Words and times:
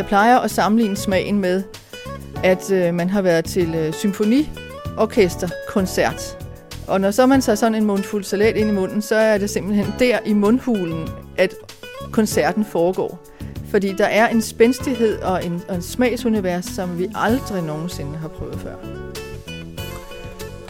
Jeg 0.00 0.08
plejer 0.08 0.38
at 0.38 0.50
sammenligne 0.50 0.96
smagen 0.96 1.38
med, 1.38 1.62
at 2.44 2.72
øh, 2.72 2.94
man 2.94 3.10
har 3.10 3.22
været 3.22 3.44
til 3.44 3.74
øh, 3.74 3.92
symfoniorkesterkoncert. 3.92 6.38
Og 6.88 7.00
når 7.00 7.10
så 7.10 7.26
man 7.26 7.40
tager 7.40 7.56
sådan 7.56 7.74
en 7.74 7.84
mundfuld 7.84 8.24
salat 8.24 8.56
ind 8.56 8.70
i 8.70 8.72
munden, 8.72 9.02
så 9.02 9.14
er 9.14 9.38
det 9.38 9.50
simpelthen 9.50 9.86
der 9.98 10.18
i 10.26 10.32
mundhulen, 10.32 11.08
at 11.36 11.54
koncerten 12.12 12.64
foregår. 12.64 13.26
Fordi 13.70 13.92
der 13.92 14.04
er 14.04 14.28
en 14.28 14.42
spændstighed 14.42 15.22
og 15.22 15.46
en, 15.46 15.62
og 15.68 15.74
en 15.74 15.82
smagsunivers, 15.82 16.64
som 16.64 16.98
vi 16.98 17.08
aldrig 17.14 17.62
nogensinde 17.62 18.18
har 18.18 18.28
prøvet 18.28 18.60
før. 18.60 18.74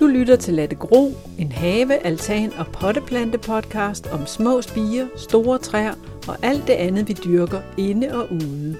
Du 0.00 0.06
lytter 0.06 0.36
til 0.36 0.54
Latte 0.54 0.76
Gro, 0.76 1.12
en 1.38 1.52
have, 1.52 2.06
altan 2.06 2.52
og 2.58 2.66
potteplante 2.66 3.38
podcast 3.38 4.06
om 4.06 4.26
små 4.26 4.62
spiger, 4.62 5.06
store 5.16 5.58
træer 5.58 5.94
og 6.28 6.36
alt 6.42 6.66
det 6.66 6.72
andet, 6.72 7.08
vi 7.08 7.12
dyrker 7.12 7.60
inde 7.76 8.14
og 8.14 8.32
ude. 8.32 8.76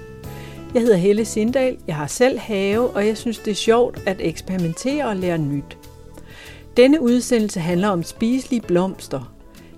Jeg 0.73 0.81
hedder 0.81 0.97
Helle 0.97 1.25
Sindal, 1.25 1.77
jeg 1.87 1.95
har 1.95 2.07
selv 2.07 2.39
have, 2.39 2.89
og 2.89 3.07
jeg 3.07 3.17
synes, 3.17 3.37
det 3.37 3.51
er 3.51 3.55
sjovt 3.55 3.99
at 4.05 4.17
eksperimentere 4.19 5.05
og 5.05 5.15
lære 5.15 5.37
nyt. 5.37 5.77
Denne 6.77 7.01
udsendelse 7.01 7.59
handler 7.59 7.87
om 7.87 8.03
spiselige 8.03 8.61
blomster. 8.61 9.33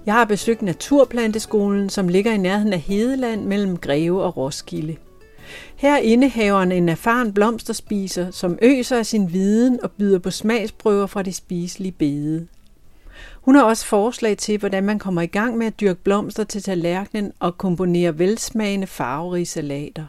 Jeg 0.06 0.14
har 0.14 0.26
besøgt 0.26 0.62
Naturplanteskolen, 0.62 1.90
som 1.90 2.08
ligger 2.08 2.32
i 2.32 2.38
nærheden 2.38 2.74
af 2.74 2.80
Hedeland 2.80 3.46
mellem 3.46 3.78
Greve 3.78 4.24
og 4.24 4.38
Roskilde. 4.38 4.96
Her 5.76 5.98
indehaver 5.98 6.60
en 6.60 6.90
erfaren 6.90 7.34
blomsterspiser, 7.34 8.32
som 8.32 8.58
øser 8.62 8.98
af 8.98 9.06
sin 9.06 9.34
viden 9.34 9.80
og 9.84 9.92
byder 9.92 10.20
på 10.20 10.32
smagsprøver 10.32 11.08
fra 11.08 11.22
de 11.22 11.34
spiselige 11.34 11.92
bede. 11.92 12.48
Hun 13.42 13.56
har 13.56 13.64
også 13.64 13.86
forslag 13.86 14.38
til, 14.38 14.60
hvordan 14.60 14.84
man 14.84 15.00
kommer 15.00 15.22
i 15.22 15.26
gang 15.28 15.58
med 15.58 15.68
at 15.68 15.80
dyrke 15.80 16.04
blomster 16.04 16.44
til 16.44 16.64
tallerkenen 16.64 17.32
og 17.40 17.58
komponere 17.58 18.20
velsmagende 18.20 18.88
farverige 18.88 19.46
salater. 19.46 20.06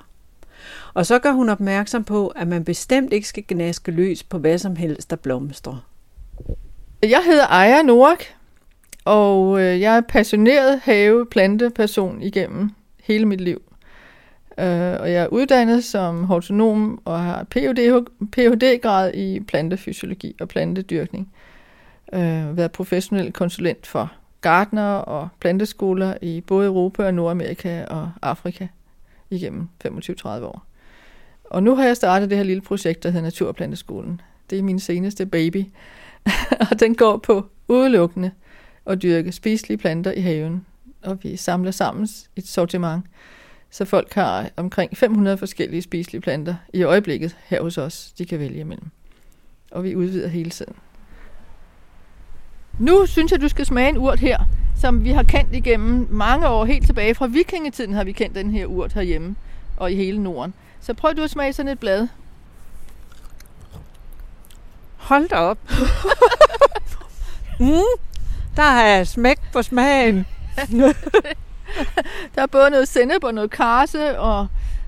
Og 0.94 1.06
så 1.06 1.18
gør 1.18 1.32
hun 1.32 1.48
opmærksom 1.48 2.04
på, 2.04 2.28
at 2.28 2.48
man 2.48 2.64
bestemt 2.64 3.12
ikke 3.12 3.28
skal 3.28 3.44
gnaske 3.48 3.90
løs 3.90 4.22
på 4.22 4.38
hvad 4.38 4.58
som 4.58 4.76
helst, 4.76 5.10
der 5.10 5.16
blomstrer. 5.16 5.86
Jeg 7.02 7.22
hedder 7.26 7.46
Aja 7.46 7.82
Norak, 7.82 8.24
og 9.04 9.60
øh, 9.60 9.80
jeg 9.80 9.96
er 9.96 10.00
passioneret 10.00 10.80
have-planteperson 10.84 12.22
igennem 12.22 12.70
hele 13.02 13.26
mit 13.26 13.40
liv. 13.40 13.62
Øh, 14.58 15.00
og 15.00 15.12
jeg 15.12 15.22
er 15.22 15.26
uddannet 15.26 15.84
som 15.84 16.24
hortonom 16.24 17.00
og 17.04 17.20
har 17.20 17.44
Ph.D.-grad 18.32 19.14
i 19.14 19.40
plantefysiologi 19.40 20.36
og 20.40 20.48
plantedyrkning. 20.48 21.32
Uh, 22.12 22.56
været 22.56 22.72
professionel 22.72 23.32
konsulent 23.32 23.86
for 23.86 24.12
gardner 24.40 24.92
og 24.92 25.28
planteskoler 25.40 26.14
i 26.22 26.40
både 26.40 26.66
Europa 26.66 27.06
og 27.06 27.14
Nordamerika 27.14 27.84
og 27.84 28.10
Afrika 28.22 28.66
igennem 29.34 29.68
25-30 29.86 30.28
år. 30.28 30.66
Og 31.44 31.62
nu 31.62 31.74
har 31.74 31.84
jeg 31.84 31.96
startet 31.96 32.30
det 32.30 32.38
her 32.38 32.44
lille 32.44 32.60
projekt, 32.60 33.02
der 33.02 33.10
hedder 33.10 33.24
Naturplanteskolen. 33.24 34.20
Det 34.50 34.58
er 34.58 34.62
min 34.62 34.78
seneste 34.78 35.26
baby, 35.26 35.64
og 36.70 36.80
den 36.80 36.94
går 36.94 37.16
på 37.16 37.46
udelukkende 37.68 38.30
at 38.86 39.02
dyrke 39.02 39.32
spiselige 39.32 39.78
planter 39.78 40.12
i 40.12 40.20
haven. 40.20 40.66
Og 41.02 41.18
vi 41.22 41.36
samler 41.36 41.70
sammen 41.70 42.08
et 42.36 42.46
sortiment, 42.46 43.04
så 43.70 43.84
folk 43.84 44.12
har 44.12 44.50
omkring 44.56 44.96
500 44.96 45.36
forskellige 45.36 45.82
spiselige 45.82 46.20
planter 46.20 46.54
i 46.72 46.82
øjeblikket 46.82 47.36
her 47.44 47.62
hos 47.62 47.78
os, 47.78 48.12
de 48.18 48.26
kan 48.26 48.38
vælge 48.38 48.60
imellem. 48.60 48.90
Og 49.70 49.84
vi 49.84 49.96
udvider 49.96 50.28
hele 50.28 50.50
tiden. 50.50 50.74
Nu 52.78 53.06
synes 53.06 53.32
jeg, 53.32 53.40
du 53.40 53.48
skal 53.48 53.66
smage 53.66 53.88
en 53.88 53.98
urt 53.98 54.18
her, 54.18 54.38
som 54.80 55.04
vi 55.04 55.10
har 55.10 55.22
kendt 55.22 55.54
igennem 55.54 56.06
mange 56.10 56.48
år, 56.48 56.64
helt 56.64 56.86
tilbage 56.86 57.14
fra 57.14 57.26
vikingetiden 57.26 57.94
har 57.94 58.04
vi 58.04 58.12
kendt 58.12 58.36
den 58.36 58.50
her 58.50 58.66
urt 58.66 58.92
herhjemme 58.92 59.36
og 59.76 59.92
i 59.92 59.96
hele 59.96 60.22
Norden. 60.22 60.54
Så 60.80 60.94
prøv 60.94 61.14
du 61.16 61.22
at 61.22 61.30
smage 61.30 61.52
sådan 61.52 61.72
et 61.72 61.78
blad. 61.78 62.08
Hold 64.96 65.28
da 65.28 65.36
op. 65.36 65.58
mm, 67.60 68.00
der 68.56 68.62
er 68.62 69.04
smæk 69.04 69.38
på 69.52 69.62
smagen. 69.62 70.26
der 72.34 72.42
er 72.42 72.46
både 72.46 72.70
noget 72.70 72.88
sennep 72.88 73.24
og 73.24 73.34
noget 73.34 73.50
karse, 73.50 74.18
og 74.18 74.46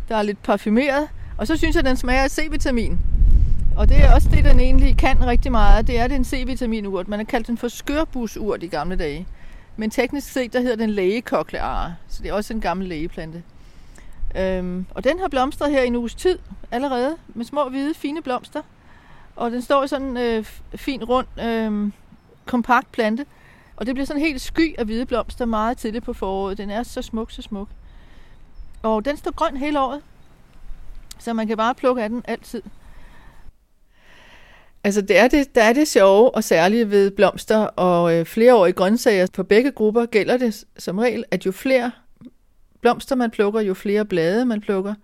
der 0.09 0.17
er 0.17 0.23
lidt 0.23 0.43
parfumeret. 0.43 1.09
Og 1.37 1.47
så 1.47 1.57
synes 1.57 1.77
jeg, 1.77 1.85
den 1.85 1.97
smager 1.97 2.23
af 2.23 2.31
C-vitamin. 2.31 2.99
Og 3.77 3.89
det 3.89 4.05
er 4.05 4.15
også 4.15 4.29
det, 4.29 4.45
den 4.45 4.61
egentlig 4.61 4.99
kan 4.99 5.27
rigtig 5.27 5.53
meget. 5.53 5.87
Det 5.87 5.99
er, 5.99 6.07
den 6.07 6.17
en 6.17 6.25
C-vitaminurt. 6.25 7.09
Man 7.09 7.19
har 7.19 7.25
kaldt 7.25 7.47
den 7.47 7.59
for 7.59 7.69
skørbusurt 7.69 8.63
i 8.63 8.67
gamle 8.67 8.97
dage. 8.97 9.27
Men 9.77 9.91
teknisk 9.91 10.33
set, 10.33 10.53
der 10.53 10.61
hedder 10.61 10.77
den 10.77 10.91
lægekokleare. 10.91 11.95
Så 12.09 12.23
det 12.23 12.29
er 12.29 12.33
også 12.33 12.55
en 12.55 12.61
gammel 12.61 12.89
lægeplante. 12.89 13.43
Øhm, 14.37 14.87
og 14.91 15.05
den 15.05 15.19
har 15.19 15.29
blomstret 15.29 15.71
her 15.71 15.83
i 15.83 15.87
en 15.87 15.97
uges 15.97 16.15
tid 16.15 16.39
allerede, 16.71 17.17
med 17.29 17.45
små 17.45 17.69
hvide, 17.69 17.95
fine 17.95 18.23
blomster. 18.23 18.63
Og 19.37 19.51
den 19.51 19.63
står 19.63 19.85
i 19.85 19.89
sådan 19.89 20.07
en 20.07 20.17
øh, 20.17 20.45
fin, 20.75 21.05
rund, 21.05 21.41
øh, 21.43 21.93
kompakt 22.47 22.93
plante. 22.93 23.27
Og 23.77 23.87
det 23.87 23.95
bliver 23.95 24.07
sådan 24.07 24.23
helt 24.23 24.41
sky 24.41 24.75
af 24.79 24.85
hvide 24.85 25.07
blomster 25.07 25.45
meget 25.45 25.79
tidligt 25.79 26.05
på 26.05 26.13
foråret. 26.13 26.59
Den 26.59 26.71
er 26.71 26.83
så 26.83 27.03
smuk, 27.03 27.31
så 27.31 27.43
smuk. 27.43 27.69
Og 28.83 29.05
den 29.05 29.17
står 29.17 29.31
grøn 29.31 29.57
hele 29.57 29.81
året. 29.81 30.01
Så 31.19 31.33
man 31.33 31.47
kan 31.47 31.57
bare 31.57 31.75
plukke 31.75 32.03
af 32.03 32.09
den 32.09 32.23
altid. 32.29 32.63
Altså, 34.87 35.01
det 35.01 35.19
er 35.19 35.29
det, 35.29 35.55
der 35.55 35.63
er 35.63 35.73
det 35.73 35.89
sjove 35.89 36.35
og 36.35 36.45
særlige 36.45 36.91
ved 36.91 37.11
blomster 37.11 37.57
og 37.59 38.15
øh, 38.15 38.27
flereårige 38.27 38.73
grøntsager. 38.73 39.27
På 39.33 39.43
begge 39.43 39.71
grupper 39.71 40.07
gælder 40.07 40.37
det 40.37 40.65
som 40.79 40.99
regel, 40.99 41.25
at 41.31 41.47
jo 41.47 41.53
flere 41.53 41.91
blomster 42.81 43.17
man 43.17 43.31
plukker, 43.31 43.61
jo 43.61 43.75
flere 43.75 44.05
blade 44.05 44.45
man 44.45 44.61
plukker, 44.61 44.95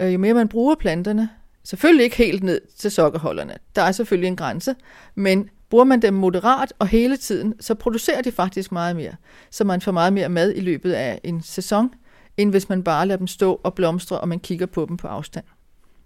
øh, 0.00 0.12
jo 0.12 0.18
mere 0.18 0.34
man 0.34 0.48
bruger 0.48 0.74
planterne. 0.74 1.28
Selvfølgelig 1.64 2.04
ikke 2.04 2.16
helt 2.16 2.42
ned 2.42 2.60
til 2.78 2.90
sokkerholderne. 2.90 3.54
Der 3.76 3.82
er 3.82 3.92
selvfølgelig 3.92 4.28
en 4.28 4.36
grænse, 4.36 4.74
men 5.14 5.48
bruger 5.70 5.84
man 5.84 6.02
dem 6.02 6.14
moderat 6.14 6.72
og 6.78 6.86
hele 6.86 7.16
tiden, 7.16 7.54
så 7.60 7.74
producerer 7.74 8.22
de 8.22 8.32
faktisk 8.32 8.72
meget 8.72 8.96
mere. 8.96 9.12
Så 9.50 9.64
man 9.64 9.80
får 9.80 9.92
meget 9.92 10.12
mere 10.12 10.28
mad 10.28 10.52
i 10.56 10.60
løbet 10.60 10.92
af 10.92 11.20
en 11.24 11.42
sæson, 11.42 11.90
end 12.36 12.50
hvis 12.50 12.68
man 12.68 12.82
bare 12.82 13.06
lader 13.06 13.18
dem 13.18 13.26
stå 13.26 13.60
og 13.64 13.74
blomstre, 13.74 14.20
og 14.20 14.28
man 14.28 14.40
kigger 14.40 14.66
på 14.66 14.86
dem 14.88 14.96
på 14.96 15.06
afstand. 15.06 15.44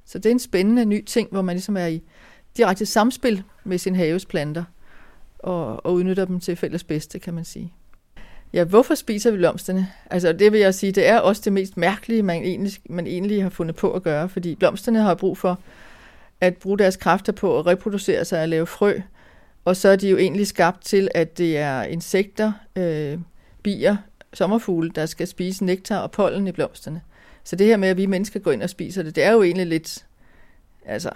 Så 0.06 0.18
det 0.18 0.26
er 0.26 0.30
en 0.30 0.38
spændende 0.38 0.84
ny 0.84 1.04
ting, 1.04 1.28
hvor 1.30 1.42
man 1.42 1.54
ligesom 1.54 1.76
er 1.76 1.86
i 1.86 2.02
direkte 2.56 2.86
samspil 2.86 3.42
med 3.64 3.78
sin 3.78 3.94
haves 3.94 4.26
planter, 4.26 4.64
og, 5.38 5.86
og 5.86 5.94
udnytter 5.94 6.24
dem 6.24 6.40
til 6.40 6.56
fælles 6.56 6.84
bedste, 6.84 7.18
kan 7.18 7.34
man 7.34 7.44
sige. 7.44 7.72
Ja, 8.52 8.64
hvorfor 8.64 8.94
spiser 8.94 9.30
vi 9.30 9.36
blomsterne? 9.36 9.88
Altså 10.10 10.32
det 10.32 10.52
vil 10.52 10.60
jeg 10.60 10.74
sige, 10.74 10.92
det 10.92 11.08
er 11.08 11.18
også 11.18 11.42
det 11.44 11.52
mest 11.52 11.76
mærkelige, 11.76 12.22
man 12.22 12.42
egentlig, 12.42 12.72
man 12.90 13.06
egentlig 13.06 13.42
har 13.42 13.50
fundet 13.50 13.76
på 13.76 13.92
at 13.92 14.02
gøre, 14.02 14.28
fordi 14.28 14.54
blomsterne 14.54 15.00
har 15.00 15.14
brug 15.14 15.38
for 15.38 15.58
at 16.40 16.56
bruge 16.56 16.78
deres 16.78 16.96
kræfter 16.96 17.32
på 17.32 17.58
at 17.58 17.66
reproducere 17.66 18.24
sig 18.24 18.42
og 18.42 18.48
lave 18.48 18.66
frø, 18.66 19.00
og 19.64 19.76
så 19.76 19.88
er 19.88 19.96
de 19.96 20.08
jo 20.08 20.16
egentlig 20.16 20.46
skabt 20.46 20.84
til, 20.84 21.08
at 21.14 21.38
det 21.38 21.58
er 21.58 21.82
insekter, 21.82 22.52
øh, 22.76 23.18
bier, 23.62 23.96
sommerfugle, 24.32 24.90
der 24.90 25.06
skal 25.06 25.26
spise 25.26 25.64
nektar 25.64 25.98
og 25.98 26.10
pollen 26.10 26.46
i 26.46 26.52
blomsterne. 26.52 27.00
Så 27.44 27.56
det 27.56 27.66
her 27.66 27.76
med, 27.76 27.88
at 27.88 27.96
vi 27.96 28.06
mennesker 28.06 28.40
går 28.40 28.52
ind 28.52 28.62
og 28.62 28.70
spiser 28.70 29.02
det, 29.02 29.16
det 29.16 29.24
er 29.24 29.32
jo 29.32 29.42
egentlig 29.42 29.66
lidt, 29.66 30.06
altså, 30.86 31.10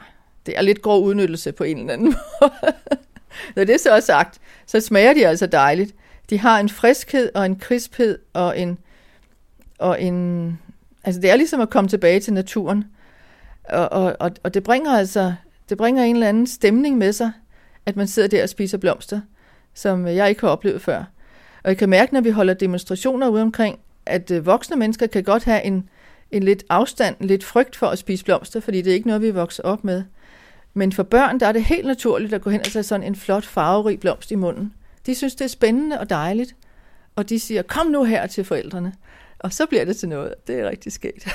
det 0.48 0.58
er 0.58 0.62
lidt 0.62 0.82
grov 0.82 1.04
udnyttelse 1.04 1.52
på 1.52 1.64
en 1.64 1.78
eller 1.78 1.92
anden 1.92 2.06
måde. 2.40 2.52
Når 3.56 3.64
det 3.64 3.74
er 3.74 3.78
så 3.78 4.06
sagt, 4.06 4.38
så 4.66 4.80
smager 4.80 5.14
de 5.14 5.26
altså 5.26 5.46
dejligt. 5.46 5.94
De 6.30 6.38
har 6.38 6.60
en 6.60 6.68
friskhed 6.68 7.30
og 7.34 7.46
en 7.46 7.56
krisphed 7.56 8.18
og 8.32 8.58
en, 8.58 8.78
og 9.78 10.02
en 10.02 10.58
altså 11.04 11.20
det 11.20 11.30
er 11.30 11.36
ligesom 11.36 11.60
at 11.60 11.70
komme 11.70 11.88
tilbage 11.88 12.20
til 12.20 12.32
naturen. 12.32 12.84
Og, 13.68 14.16
og, 14.20 14.32
og 14.42 14.54
det 14.54 14.62
bringer 14.62 14.92
altså, 14.92 15.34
det 15.68 15.78
bringer 15.78 16.04
en 16.04 16.16
eller 16.16 16.28
anden 16.28 16.46
stemning 16.46 16.98
med 16.98 17.12
sig, 17.12 17.32
at 17.86 17.96
man 17.96 18.08
sidder 18.08 18.28
der 18.28 18.42
og 18.42 18.48
spiser 18.48 18.78
blomster, 18.78 19.20
som 19.74 20.06
jeg 20.06 20.28
ikke 20.28 20.40
har 20.40 20.48
oplevet 20.48 20.82
før. 20.82 20.98
Og 21.64 21.70
jeg 21.70 21.76
kan 21.76 21.88
mærke, 21.88 22.14
når 22.14 22.20
vi 22.20 22.30
holder 22.30 22.54
demonstrationer 22.54 23.28
ude 23.28 23.42
omkring, 23.42 23.78
at 24.06 24.30
øh, 24.30 24.46
voksne 24.46 24.76
mennesker 24.76 25.06
kan 25.06 25.24
godt 25.24 25.44
have 25.44 25.64
en, 25.64 25.88
en 26.30 26.42
lidt 26.42 26.64
afstand, 26.68 27.16
lidt 27.20 27.44
frygt 27.44 27.76
for 27.76 27.86
at 27.86 27.98
spise 27.98 28.24
blomster, 28.24 28.60
fordi 28.60 28.82
det 28.82 28.90
er 28.90 28.94
ikke 28.94 29.06
noget, 29.06 29.22
vi 29.22 29.30
vokser 29.30 29.62
op 29.62 29.84
med. 29.84 30.02
Men 30.78 30.92
for 30.92 31.02
børn, 31.02 31.40
der 31.40 31.46
er 31.46 31.52
det 31.52 31.64
helt 31.64 31.86
naturligt 31.86 32.32
at 32.32 32.40
gå 32.40 32.50
hen 32.50 32.60
og 32.60 32.66
tage 32.66 32.82
sådan 32.82 33.06
en 33.06 33.16
flot, 33.16 33.44
farverig 33.44 34.00
blomst 34.00 34.30
i 34.30 34.34
munden. 34.34 34.72
De 35.06 35.14
synes, 35.14 35.34
det 35.34 35.44
er 35.44 35.48
spændende 35.48 36.00
og 36.00 36.10
dejligt. 36.10 36.56
Og 37.16 37.28
de 37.28 37.40
siger, 37.40 37.62
kom 37.62 37.86
nu 37.86 38.04
her 38.04 38.26
til 38.26 38.44
forældrene. 38.44 38.92
Og 39.38 39.52
så 39.52 39.66
bliver 39.66 39.84
det 39.84 39.96
til 39.96 40.08
noget. 40.08 40.34
Det 40.46 40.58
er 40.58 40.68
rigtig 40.68 40.92
skægt. 40.92 41.28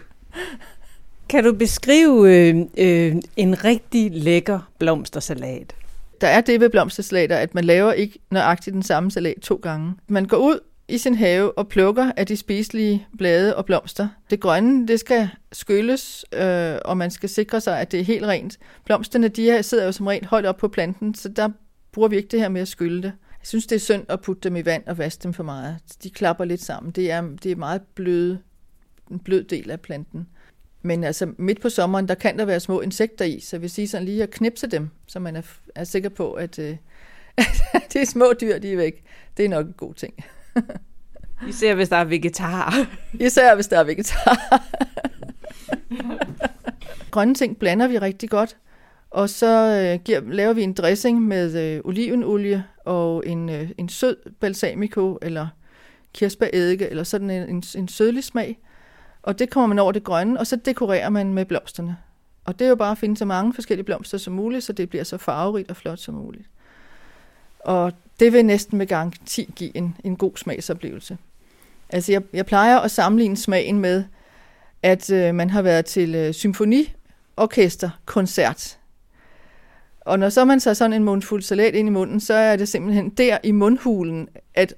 kan 1.30 1.44
du 1.44 1.52
beskrive 1.52 2.34
øh, 2.34 2.56
øh, 2.78 3.16
en 3.36 3.64
rigtig 3.64 4.10
lækker 4.12 4.70
blomstersalat? 4.78 5.74
Der 6.20 6.28
er 6.28 6.40
det 6.40 6.60
ved 6.60 6.70
blomstersalater, 6.70 7.36
at 7.36 7.54
man 7.54 7.64
laver 7.64 7.92
ikke 7.92 8.18
nøjagtigt 8.30 8.74
den 8.74 8.82
samme 8.82 9.10
salat 9.10 9.36
to 9.42 9.60
gange. 9.62 9.94
Man 10.08 10.24
går 10.24 10.36
ud 10.36 10.58
i 10.88 10.98
sin 10.98 11.14
have 11.14 11.58
og 11.58 11.68
plukker 11.68 12.12
af 12.16 12.26
de 12.26 12.36
spiselige 12.36 13.06
blade 13.18 13.56
og 13.56 13.66
blomster. 13.66 14.08
Det 14.30 14.40
grønne, 14.40 14.88
det 14.88 15.00
skal 15.00 15.28
skylles, 15.52 16.24
øh, 16.32 16.76
og 16.84 16.96
man 16.96 17.10
skal 17.10 17.28
sikre 17.28 17.60
sig, 17.60 17.80
at 17.80 17.92
det 17.92 18.00
er 18.00 18.04
helt 18.04 18.24
rent. 18.24 18.58
Blomsterne, 18.84 19.28
de 19.28 19.44
her 19.44 19.62
sidder 19.62 19.84
jo 19.84 19.92
som 19.92 20.06
rent 20.06 20.26
højt 20.26 20.46
op 20.46 20.56
på 20.56 20.68
planten, 20.68 21.14
så 21.14 21.28
der 21.28 21.48
bruger 21.92 22.08
vi 22.08 22.16
ikke 22.16 22.28
det 22.28 22.40
her 22.40 22.48
med 22.48 22.60
at 22.60 22.68
skylle 22.68 23.02
det. 23.02 23.12
Jeg 23.40 23.48
synes, 23.48 23.66
det 23.66 23.76
er 23.76 23.80
synd 23.80 24.04
at 24.08 24.20
putte 24.20 24.48
dem 24.48 24.56
i 24.56 24.64
vand 24.64 24.86
og 24.86 24.98
vaske 24.98 25.22
dem 25.22 25.32
for 25.32 25.42
meget. 25.42 25.78
De 26.02 26.10
klapper 26.10 26.44
lidt 26.44 26.62
sammen. 26.62 26.92
Det 26.92 27.10
er, 27.10 27.22
det 27.42 27.52
er 27.52 27.56
meget 27.56 27.82
bløde 27.94 28.38
en 29.10 29.18
blød 29.18 29.44
del 29.44 29.70
af 29.70 29.80
planten. 29.80 30.28
Men 30.82 31.04
altså 31.04 31.32
midt 31.38 31.60
på 31.60 31.68
sommeren, 31.68 32.08
der 32.08 32.14
kan 32.14 32.38
der 32.38 32.44
være 32.44 32.60
små 32.60 32.80
insekter 32.80 33.24
i, 33.24 33.40
så 33.40 33.56
jeg 33.56 33.62
vil 33.62 33.70
sige 33.70 33.88
sådan 33.88 34.04
lige 34.04 34.22
at 34.22 34.30
knipse 34.30 34.66
dem, 34.66 34.90
så 35.06 35.18
man 35.18 35.36
er, 35.36 35.42
er 35.74 35.84
sikker 35.84 36.08
på, 36.08 36.32
at, 36.32 36.58
øh, 36.58 36.76
at 37.74 37.82
det 37.92 38.02
er 38.02 38.06
små 38.06 38.32
dyr, 38.40 38.58
de 38.58 38.72
er 38.72 38.76
væk. 38.76 39.04
Det 39.36 39.44
er 39.44 39.48
nok 39.48 39.66
en 39.66 39.72
god 39.72 39.94
ting. 39.94 40.14
Især 41.48 41.74
hvis 41.74 41.88
der 41.88 41.96
er 41.96 42.04
vegetar. 42.04 42.74
Især 43.26 43.54
hvis 43.54 43.66
der 43.66 43.78
er 43.78 43.84
vegetar. 43.84 44.60
Grønne 47.10 47.34
ting 47.34 47.58
blander 47.58 47.88
vi 47.88 47.98
rigtig 47.98 48.30
godt. 48.30 48.56
Og 49.10 49.30
så 49.30 49.46
øh, 49.46 50.04
giver, 50.04 50.20
laver 50.20 50.52
vi 50.52 50.62
en 50.62 50.72
dressing 50.72 51.22
med 51.22 51.76
øh, 51.76 51.80
olivenolie 51.84 52.64
og 52.84 53.26
en, 53.26 53.48
øh, 53.48 53.70
en 53.78 53.88
sød 53.88 54.16
balsamico 54.40 55.18
eller 55.22 55.46
kirsebæreddike 56.14 56.88
eller 56.88 57.04
sådan 57.04 57.30
en, 57.30 57.48
en, 57.48 57.62
en 57.76 57.88
sødlig 57.88 58.24
smag. 58.24 58.58
Og 59.22 59.38
det 59.38 59.50
kommer 59.50 59.66
man 59.66 59.78
over 59.78 59.92
det 59.92 60.04
grønne, 60.04 60.40
og 60.40 60.46
så 60.46 60.56
dekorerer 60.56 61.08
man 61.08 61.34
med 61.34 61.44
blomsterne. 61.44 61.96
Og 62.44 62.58
det 62.58 62.64
er 62.64 62.68
jo 62.68 62.76
bare 62.76 62.90
at 62.90 62.98
finde 62.98 63.16
så 63.16 63.24
mange 63.24 63.52
forskellige 63.52 63.84
blomster 63.84 64.18
som 64.18 64.34
muligt, 64.34 64.64
så 64.64 64.72
det 64.72 64.88
bliver 64.88 65.04
så 65.04 65.18
farverigt 65.18 65.70
og 65.70 65.76
flot 65.76 65.98
som 65.98 66.14
muligt. 66.14 66.48
Og 67.60 67.92
det 68.20 68.32
vil 68.32 68.44
næsten 68.44 68.78
med 68.78 68.86
garanti 68.86 69.52
give 69.56 69.76
en, 69.76 69.96
en 70.04 70.16
god 70.16 70.32
smagsoplevelse. 70.36 71.18
Altså 71.88 72.12
jeg, 72.12 72.22
jeg 72.32 72.46
plejer 72.46 72.78
at 72.78 72.90
sammenligne 72.90 73.36
smagen 73.36 73.80
med, 73.80 74.04
at 74.82 75.10
øh, 75.10 75.34
man 75.34 75.50
har 75.50 75.62
været 75.62 75.84
til 75.84 76.14
øh, 76.14 76.34
symfoniorkester-koncert. 76.34 78.78
Og 80.00 80.18
når 80.18 80.28
så 80.28 80.44
man 80.44 80.60
så 80.60 80.74
sådan 80.74 80.92
en 80.92 81.04
mundfuld 81.04 81.42
salat 81.42 81.74
ind 81.74 81.88
i 81.88 81.92
munden, 81.92 82.20
så 82.20 82.34
er 82.34 82.56
det 82.56 82.68
simpelthen 82.68 83.10
der 83.10 83.38
i 83.42 83.50
mundhulen, 83.50 84.28
at 84.54 84.74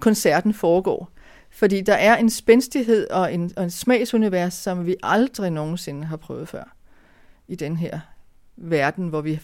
koncerten 0.00 0.54
foregår. 0.54 1.10
Fordi 1.50 1.80
der 1.80 1.94
er 1.94 2.16
en 2.16 2.30
spændstighed 2.30 3.10
og 3.10 3.34
en, 3.34 3.52
og 3.56 3.64
en 3.64 3.70
smagsunivers, 3.70 4.54
som 4.54 4.86
vi 4.86 4.96
aldrig 5.02 5.50
nogensinde 5.50 6.04
har 6.04 6.16
prøvet 6.16 6.48
før 6.48 6.76
i 7.48 7.54
den 7.54 7.76
her 7.76 8.00
verden, 8.56 9.08
hvor 9.08 9.20
vi 9.20 9.40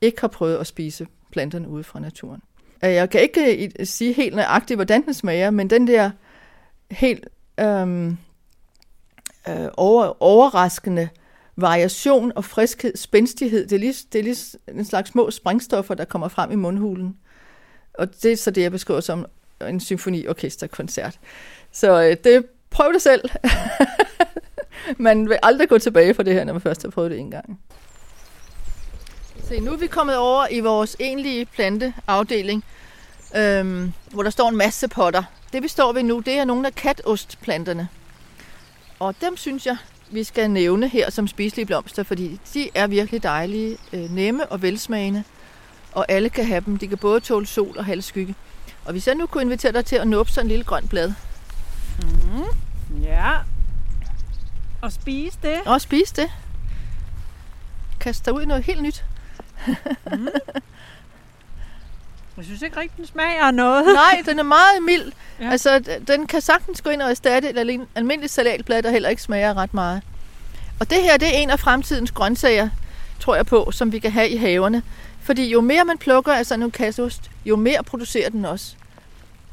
ikke 0.00 0.20
har 0.20 0.28
prøvet 0.28 0.56
at 0.56 0.66
spise 0.66 1.06
planterne 1.32 1.68
ude 1.68 1.84
fra 1.84 2.00
naturen. 2.00 2.42
Øh, 2.84 2.92
jeg 2.92 3.10
kan 3.10 3.20
ikke 3.20 3.72
øh, 3.80 3.86
sige 3.86 4.12
helt 4.12 4.34
nøjagtigt, 4.34 4.78
hvordan 4.78 5.04
den 5.04 5.14
smager, 5.14 5.50
men 5.50 5.70
den 5.70 5.86
der 5.86 6.10
helt 6.90 7.28
øhm, 7.60 8.16
øh, 9.48 9.68
over, 9.76 10.22
overraskende 10.22 11.08
variation 11.56 12.32
og 12.36 12.44
friskhed, 12.44 12.96
spændstighed, 12.96 13.66
det 13.66 13.72
er, 13.76 13.80
lige, 13.80 13.94
det 14.12 14.18
er 14.18 14.22
lige 14.22 14.58
en 14.68 14.84
slags 14.84 15.10
små 15.10 15.30
sprængstoffer, 15.30 15.94
der 15.94 16.04
kommer 16.04 16.28
frem 16.28 16.50
i 16.50 16.54
mundhulen. 16.54 17.16
Og 17.94 18.22
det 18.22 18.32
er 18.32 18.36
så 18.36 18.50
det, 18.50 18.62
jeg 18.62 18.72
beskriver 18.72 19.00
som 19.00 19.26
en 19.68 19.80
symfoniorkesterkoncert. 19.80 21.18
Så 21.72 22.02
øh, 22.02 22.16
det, 22.24 22.46
prøv 22.70 22.92
det 22.92 23.02
selv. 23.02 23.30
man 24.98 25.28
vil 25.28 25.38
aldrig 25.42 25.68
gå 25.68 25.78
tilbage 25.78 26.14
for 26.14 26.22
det 26.22 26.34
her, 26.34 26.44
når 26.44 26.52
man 26.52 26.62
først 26.62 26.82
har 26.82 26.90
prøvet 26.90 27.10
det 27.10 27.18
en 27.18 27.30
gang. 27.30 27.60
Se, 29.50 29.60
nu 29.60 29.72
er 29.72 29.76
vi 29.76 29.86
kommet 29.86 30.16
over 30.16 30.46
i 30.50 30.60
vores 30.60 30.96
egentlige 31.00 31.46
planteafdeling, 31.46 32.64
øhm, 33.36 33.92
hvor 34.10 34.22
der 34.22 34.30
står 34.30 34.48
en 34.48 34.56
masse 34.56 34.88
potter. 34.88 35.22
Det 35.52 35.62
vi 35.62 35.68
står 35.68 35.92
ved 35.92 36.02
nu, 36.02 36.18
det 36.18 36.34
er 36.34 36.44
nogle 36.44 36.66
af 36.66 36.74
katostplanterne. 36.74 37.88
Og 38.98 39.14
dem 39.20 39.36
synes 39.36 39.66
jeg, 39.66 39.76
vi 40.10 40.24
skal 40.24 40.50
nævne 40.50 40.88
her 40.88 41.10
som 41.10 41.28
spiselige 41.28 41.66
blomster, 41.66 42.02
fordi 42.02 42.40
de 42.54 42.70
er 42.74 42.86
virkelig 42.86 43.22
dejlige, 43.22 43.78
øh, 43.92 44.10
nemme 44.10 44.46
og 44.46 44.62
velsmagende. 44.62 45.24
Og 45.92 46.06
alle 46.08 46.28
kan 46.28 46.46
have 46.46 46.62
dem. 46.66 46.78
De 46.78 46.88
kan 46.88 46.98
både 46.98 47.20
tåle 47.20 47.46
sol 47.46 47.78
og 47.78 47.84
halv 47.84 48.02
skygge. 48.02 48.34
Og 48.84 48.92
hvis 48.92 49.06
jeg 49.06 49.14
nu 49.14 49.26
kunne 49.26 49.42
invitere 49.42 49.72
dig 49.72 49.84
til 49.84 49.96
at 49.96 50.08
nuppe 50.08 50.32
sådan 50.32 50.46
en 50.46 50.48
lille 50.48 50.64
grønt 50.64 50.90
blad. 50.90 51.12
Mm. 52.02 53.02
Ja. 53.02 53.32
Og 54.80 54.92
spise 54.92 55.38
det. 55.42 55.60
Og 55.66 55.80
spise 55.80 56.14
det. 56.14 56.30
Kaste 58.00 58.24
dig 58.24 58.34
ud 58.34 58.42
i 58.42 58.46
noget 58.46 58.64
helt 58.64 58.82
nyt. 58.82 59.04
Mm. 60.12 60.28
Jeg 62.36 62.44
synes 62.44 62.62
ikke 62.62 62.80
rigtig, 62.80 62.96
den 62.96 63.06
smager 63.06 63.44
af 63.44 63.54
noget. 63.54 63.84
Nej, 63.94 64.22
den 64.26 64.38
er 64.38 64.42
meget 64.42 64.82
mild. 64.82 65.12
Ja. 65.40 65.50
Altså, 65.50 65.98
den 66.06 66.26
kan 66.26 66.40
sagtens 66.40 66.82
gå 66.82 66.90
ind 66.90 67.02
og 67.02 67.10
erstatte 67.10 67.50
et 67.50 67.86
almindeligt 67.94 68.32
salatblad, 68.32 68.82
der 68.82 68.90
heller 68.90 69.08
ikke 69.08 69.22
smager 69.22 69.56
ret 69.56 69.74
meget. 69.74 70.02
Og 70.80 70.90
det 70.90 71.02
her, 71.02 71.16
det 71.16 71.28
er 71.28 71.38
en 71.38 71.50
af 71.50 71.60
fremtidens 71.60 72.10
grøntsager, 72.10 72.68
tror 73.20 73.36
jeg 73.36 73.46
på, 73.46 73.70
som 73.72 73.92
vi 73.92 73.98
kan 73.98 74.10
have 74.12 74.28
i 74.28 74.36
haverne. 74.36 74.82
Fordi 75.22 75.50
jo 75.50 75.60
mere 75.60 75.84
man 75.84 75.98
plukker 75.98 76.32
af 76.32 76.46
sådan 76.46 76.62
en 76.62 76.70
kasseost, 76.70 77.30
jo 77.44 77.56
mere 77.56 77.82
producerer 77.84 78.30
den 78.30 78.44
også. 78.44 78.74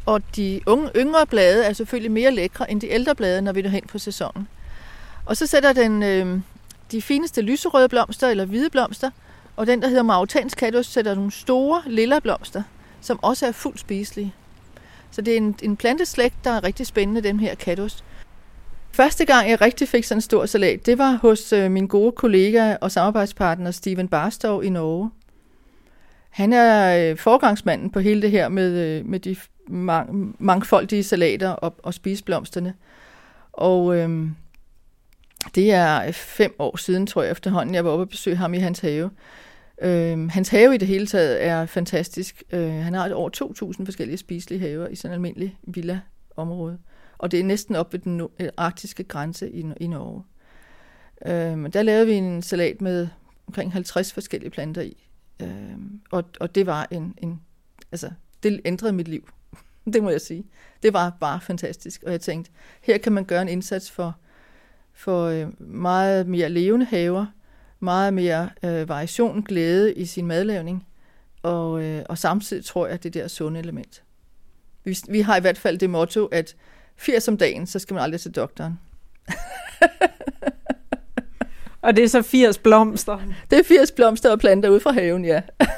Og 0.06 0.22
de 0.36 0.62
unge, 0.66 0.90
yngre 0.96 1.26
blade 1.26 1.66
er 1.66 1.74
selvfølgelig 1.74 2.12
mere 2.12 2.32
lækre 2.32 2.72
end 2.72 2.82
de 2.82 2.90
ældre 2.90 3.16
blade, 3.16 3.42
når 3.42 3.52
vi 3.52 3.60
er 3.62 3.70
hen 3.70 3.84
på 3.88 4.00
sæsonen. 4.00 4.48
Og 5.26 5.38
så 5.38 5.48
sætter 5.48 5.74
den 5.74 6.04
øh, 6.04 6.40
de 6.92 7.02
fineste 7.02 7.42
lyserøde 7.42 7.90
blomster 7.90 8.28
eller 8.28 8.46
hvide 8.46 8.70
blomster, 8.70 9.10
og 9.58 9.68
den, 9.68 9.82
der 9.82 9.88
hedder 9.88 10.04
Mauritans 10.04 10.56
katus, 10.56 10.86
sætter 10.86 11.16
nogle 11.16 11.32
store 11.32 11.82
lilla 11.88 12.20
blomster, 12.20 12.64
som 13.02 13.20
også 13.22 13.48
er 13.48 13.52
fuldt 13.52 13.80
spiselige. 13.80 14.34
Så 15.12 15.22
det 15.22 15.34
er 15.34 15.38
en, 15.38 15.56
en 15.64 15.78
planteslægt, 15.78 16.36
der 16.44 16.52
er 16.52 16.64
rigtig 16.64 16.88
spændende, 16.88 17.22
dem 17.22 17.40
her 17.40 17.56
katus. 17.56 18.04
Første 18.92 19.26
gang, 19.26 19.50
jeg 19.50 19.62
rigtig 19.62 19.88
fik 19.88 20.04
sådan 20.04 20.18
en 20.18 20.22
stor 20.22 20.46
salat, 20.46 20.86
det 20.86 20.98
var 20.98 21.20
hos 21.22 21.54
øh, 21.54 21.72
min 21.72 21.88
gode 21.88 22.12
kollega 22.12 22.76
og 22.82 22.92
samarbejdspartner 22.92 23.72
Steven 23.72 24.08
Barstow 24.08 24.62
i 24.62 24.70
Norge. 24.70 25.12
Han 26.30 26.54
er 26.54 26.98
øh, 27.12 27.18
forgangsmanden 27.18 27.90
på 27.90 28.00
hele 28.00 28.22
det 28.22 28.32
her 28.32 28.50
med, 28.50 28.72
øh, 28.72 29.06
med 29.06 29.20
de 29.20 29.36
mang, 29.68 30.36
mangfoldige 30.40 31.04
salater 31.04 31.50
og, 31.50 31.76
og 31.84 31.94
spiseblomsterne. 31.94 32.74
Og 33.54 33.96
øh, 33.96 34.28
det 35.56 35.72
er 35.72 36.12
fem 36.12 36.56
år 36.60 36.78
siden, 36.78 37.08
tror 37.08 37.24
jeg 37.24 37.32
efterhånden, 37.32 37.76
jeg 37.76 37.86
var 37.86 37.92
oppe 37.92 38.04
og 38.04 38.10
besøge 38.10 38.36
ham 38.36 38.54
i 38.54 38.58
hans 38.58 38.80
have. 38.80 39.10
Øh, 39.82 40.30
hans 40.30 40.50
have 40.50 40.76
i 40.76 40.78
det 40.78 40.88
hele 40.88 41.08
taget 41.08 41.44
er 41.44 41.66
fantastisk. 41.66 42.44
Øh, 42.52 42.70
han 42.70 42.94
har 42.94 43.14
over 43.14 43.30
2.000 43.80 43.86
forskellige 43.86 44.18
spiselige 44.18 44.60
haver 44.60 44.88
i 44.88 44.96
sådan 44.96 45.12
en 45.12 45.14
almindelig 45.14 45.58
villa-område. 45.64 46.78
Og 47.18 47.32
det 47.32 47.40
er 47.40 47.44
næsten 47.44 47.76
op 47.76 47.94
ved 47.94 48.00
den 48.00 48.22
øh, 48.40 48.50
arktiske 48.58 49.04
grænse 49.04 49.52
i, 49.52 49.66
i 49.80 49.88
Norge. 49.88 50.24
Øh, 51.26 51.74
der 51.74 51.82
lavede 51.82 52.06
vi 52.06 52.14
en 52.14 52.42
salat 52.42 52.82
med 52.82 53.08
omkring 53.48 53.74
50 53.74 54.14
forskellige 54.14 54.50
planter 54.50 54.82
i. 54.82 55.08
Øh, 55.42 55.78
og, 56.12 56.24
og 56.40 56.56
det 56.56 56.66
var 56.66 56.88
en, 56.92 57.16
en... 57.22 57.42
Altså, 57.92 58.12
det 58.44 58.62
ændrede 58.66 58.94
mit 58.94 59.08
liv. 59.08 59.30
det 59.94 60.04
må 60.04 60.10
jeg 60.10 60.22
sige. 60.22 60.44
Det 60.84 60.94
var 60.94 61.18
bare 61.20 61.42
fantastisk. 61.42 62.04
Og 62.04 62.12
jeg 62.12 62.22
tænkte, 62.22 62.52
her 62.82 62.98
kan 62.98 63.12
man 63.12 63.26
gøre 63.26 63.42
en 63.42 63.48
indsats 63.48 63.92
for, 63.92 64.18
for 64.94 65.26
øh, 65.26 65.62
meget 65.62 66.28
mere 66.28 66.50
levende 66.50 66.86
haver, 66.86 67.26
meget 67.80 68.14
mere 68.14 68.50
øh, 68.64 68.90
variation, 68.90 69.42
glæde 69.42 69.94
i 69.94 70.06
sin 70.06 70.28
madlavning, 70.28 70.88
og, 71.44 71.84
øh, 71.84 72.04
og 72.10 72.18
samtidig 72.18 72.66
tror 72.66 72.88
jeg, 72.88 73.04
det 73.04 73.14
der 73.14 73.28
sunde 73.28 73.60
element. 73.60 74.04
Vi, 74.84 74.98
vi 75.10 75.22
har 75.22 75.38
i 75.38 75.42
hvert 75.42 75.58
fald 75.58 75.78
det 75.78 75.90
motto, 75.90 76.26
at 76.26 76.56
80 76.96 77.28
om 77.28 77.38
dagen, 77.38 77.68
så 77.68 77.80
skal 77.80 77.94
man 77.94 78.04
aldrig 78.04 78.22
til 78.22 78.32
doktoren. 78.32 78.80
og 81.82 81.96
det 81.96 82.04
er 82.04 82.08
så 82.08 82.22
80 82.22 82.58
blomster? 82.58 83.20
Det 83.52 83.60
er 83.60 83.64
80 83.64 83.92
blomster 83.92 84.32
og 84.32 84.40
planter 84.40 84.70
ud 84.70 84.80
fra 84.80 84.92
haven, 84.92 85.26
ja. 85.26 85.42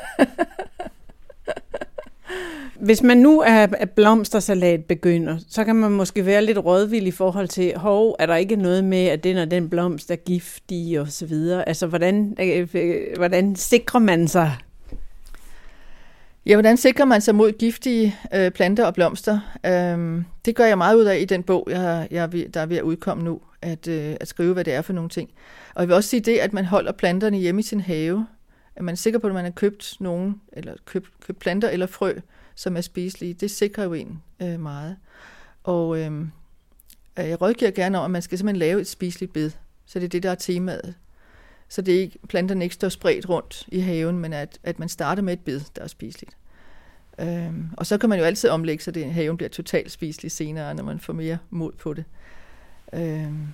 Hvis 2.80 3.04
man 3.04 3.18
nu 3.18 3.42
er 3.42 3.68
blomstersalat 3.96 4.86
begynder, 4.86 5.38
så 5.50 5.64
kan 5.64 5.76
man 5.76 5.92
måske 5.92 6.26
være 6.26 6.46
lidt 6.46 6.58
rådvild 6.58 7.08
i 7.08 7.12
forhold 7.12 7.48
til, 7.48 7.74
hov, 7.76 8.16
er 8.20 8.26
der 8.26 8.36
ikke 8.36 8.56
noget 8.56 8.84
med, 8.84 9.06
at 9.06 9.24
den 9.24 9.38
og 9.38 9.52
den 9.52 9.70
blomst 9.70 10.12
er 10.12 10.16
giftig 10.16 11.00
og 11.00 11.08
så 11.08 11.26
videre? 11.26 11.68
Altså, 11.68 11.88
hvordan, 11.88 12.36
øh, 12.40 12.68
øh 12.74 13.18
hvordan 13.18 13.56
sikrer 13.56 14.00
man 14.00 14.28
sig? 14.28 14.56
Ja, 16.46 16.56
hvordan 16.56 16.78
sikrer 16.78 17.06
man 17.06 17.22
sig 17.22 17.36
mod 17.36 17.52
giftige 17.52 18.16
øh, 18.36 18.52
planter 18.52 18.86
og 18.86 18.94
blomster? 18.94 19.40
Øhm, 19.66 20.26
det 20.46 20.56
gør 20.56 20.66
jeg 20.66 20.78
meget 20.78 20.96
ud 20.96 21.06
af 21.06 21.20
i 21.20 21.26
den 21.26 21.44
bog, 21.44 21.68
jeg, 21.72 22.08
jeg, 22.12 22.32
der 22.54 22.60
er 22.60 22.66
ved 22.66 22.78
at 22.78 22.84
udkomme 22.84 23.24
nu, 23.24 23.42
at, 23.62 23.88
øh, 23.88 24.16
at 24.20 24.28
skrive, 24.28 24.54
hvad 24.54 24.64
det 24.64 24.74
er 24.74 24.82
for 24.82 24.94
nogle 24.94 25.10
ting. 25.10 25.30
Og 25.76 25.82
jeg 25.82 25.88
vil 25.88 25.96
også 25.96 26.10
sige 26.10 26.20
det, 26.20 26.38
at 26.38 26.54
man 26.54 26.66
holder 26.66 26.92
planterne 26.92 27.38
hjemme 27.38 27.60
i 27.60 27.64
sin 27.64 27.80
have. 27.80 28.26
At 28.76 28.84
man 28.84 28.94
er 28.94 28.98
sikker 28.98 29.20
på, 29.20 29.28
at 29.28 29.34
man 29.34 29.44
har 29.44 29.52
købt 29.52 29.96
nogen, 30.00 30.42
eller 30.54 30.74
købt, 30.86 31.10
købt 31.26 31.40
planter 31.40 31.70
eller 31.70 31.86
frø, 31.86 32.14
som 32.56 32.78
er 32.78 32.82
spiselige, 32.82 33.34
det 33.34 33.52
sikrer 33.52 33.84
jo 33.84 33.94
en 33.94 34.22
øh, 34.40 34.60
meget. 34.60 34.98
Og 35.64 36.00
øh, 36.00 36.26
jeg 37.18 37.42
rådgiver 37.42 37.72
gerne 37.72 38.00
om, 38.00 38.06
at 38.06 38.12
man 38.12 38.22
skal 38.22 38.38
simpelthen 38.38 38.60
lave 38.60 38.82
et 38.82 38.88
spiseligt 38.88 39.34
bed. 39.34 39.52
Så 39.86 40.00
det 40.00 40.06
er 40.06 40.10
det, 40.10 40.24
der 40.24 40.32
er 40.32 40.36
temaet. 40.36 40.96
Så 41.70 41.82
det 41.82 41.96
er 41.96 42.00
ikke, 42.00 42.20
planterne 42.30 42.64
ikke 42.64 42.76
står 42.76 42.90
spredt 42.90 43.30
rundt 43.30 43.66
i 43.68 43.80
haven, 43.80 44.20
men 44.20 44.34
at, 44.34 44.60
at 44.64 44.80
man 44.80 44.90
starter 44.90 45.22
med 45.22 45.34
et 45.34 45.40
bed, 45.40 45.62
der 45.76 45.82
er 45.82 45.88
spiseligt. 45.88 46.38
Øhm, 47.20 47.70
og 47.78 47.86
så 47.86 47.98
kan 47.98 48.10
man 48.10 48.20
jo 48.20 48.26
altid 48.26 48.50
omlægge, 48.50 48.84
så 48.84 48.92
det, 48.92 49.14
haven 49.14 49.38
bliver 49.38 49.50
totalt 49.50 49.92
spiselig 49.92 50.32
senere, 50.32 50.76
når 50.76 50.84
man 50.84 51.00
får 51.00 51.14
mere 51.14 51.38
mod 51.50 51.72
på 51.72 51.94
det. 51.94 52.06
Øhm, 52.94 53.48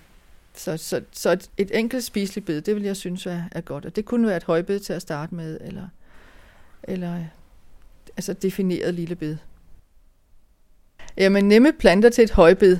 så, 0.55 0.77
så, 0.77 1.01
så 1.11 1.31
et, 1.31 1.49
et 1.57 1.71
enkelt 1.73 2.03
spiseligt 2.03 2.45
bed, 2.45 2.61
det 2.61 2.75
vil 2.75 2.83
jeg 2.83 2.95
synes 2.95 3.25
er, 3.25 3.41
er 3.51 3.61
godt. 3.61 3.85
Og 3.85 3.95
det 3.95 4.05
kunne 4.05 4.27
være 4.27 4.37
et 4.37 4.43
højbed 4.43 4.79
til 4.79 4.93
at 4.93 5.01
starte 5.01 5.35
med, 5.35 5.57
eller, 5.61 5.87
eller 6.83 7.19
altså 8.17 8.33
defineret 8.33 8.93
lille 8.93 9.15
bed. 9.15 9.37
Jamen 11.17 11.47
nemme 11.47 11.73
planter 11.73 12.09
til 12.09 12.23
et 12.23 12.31
højbed. 12.31 12.77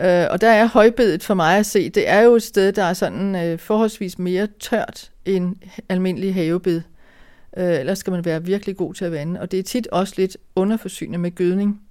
Øh, 0.00 0.26
og 0.30 0.40
der 0.40 0.50
er 0.50 0.66
højbedet 0.66 1.22
for 1.24 1.34
mig 1.34 1.58
at 1.58 1.66
se, 1.66 1.90
det 1.90 2.08
er 2.08 2.20
jo 2.20 2.34
et 2.34 2.42
sted, 2.42 2.72
der 2.72 2.84
er 2.84 2.92
sådan 2.92 3.36
øh, 3.36 3.58
forholdsvis 3.58 4.18
mere 4.18 4.48
tørt 4.60 5.10
end 5.24 5.56
almindelig 5.88 6.34
havebed. 6.34 6.82
Øh, 7.56 7.78
ellers 7.80 7.98
skal 7.98 8.10
man 8.10 8.24
være 8.24 8.44
virkelig 8.44 8.76
god 8.76 8.94
til 8.94 9.04
at 9.04 9.12
vande. 9.12 9.40
Og 9.40 9.50
det 9.50 9.58
er 9.58 9.62
tit 9.62 9.86
også 9.86 10.14
lidt 10.16 10.36
underforsynet 10.56 11.20
med 11.20 11.34
gødning. 11.34 11.82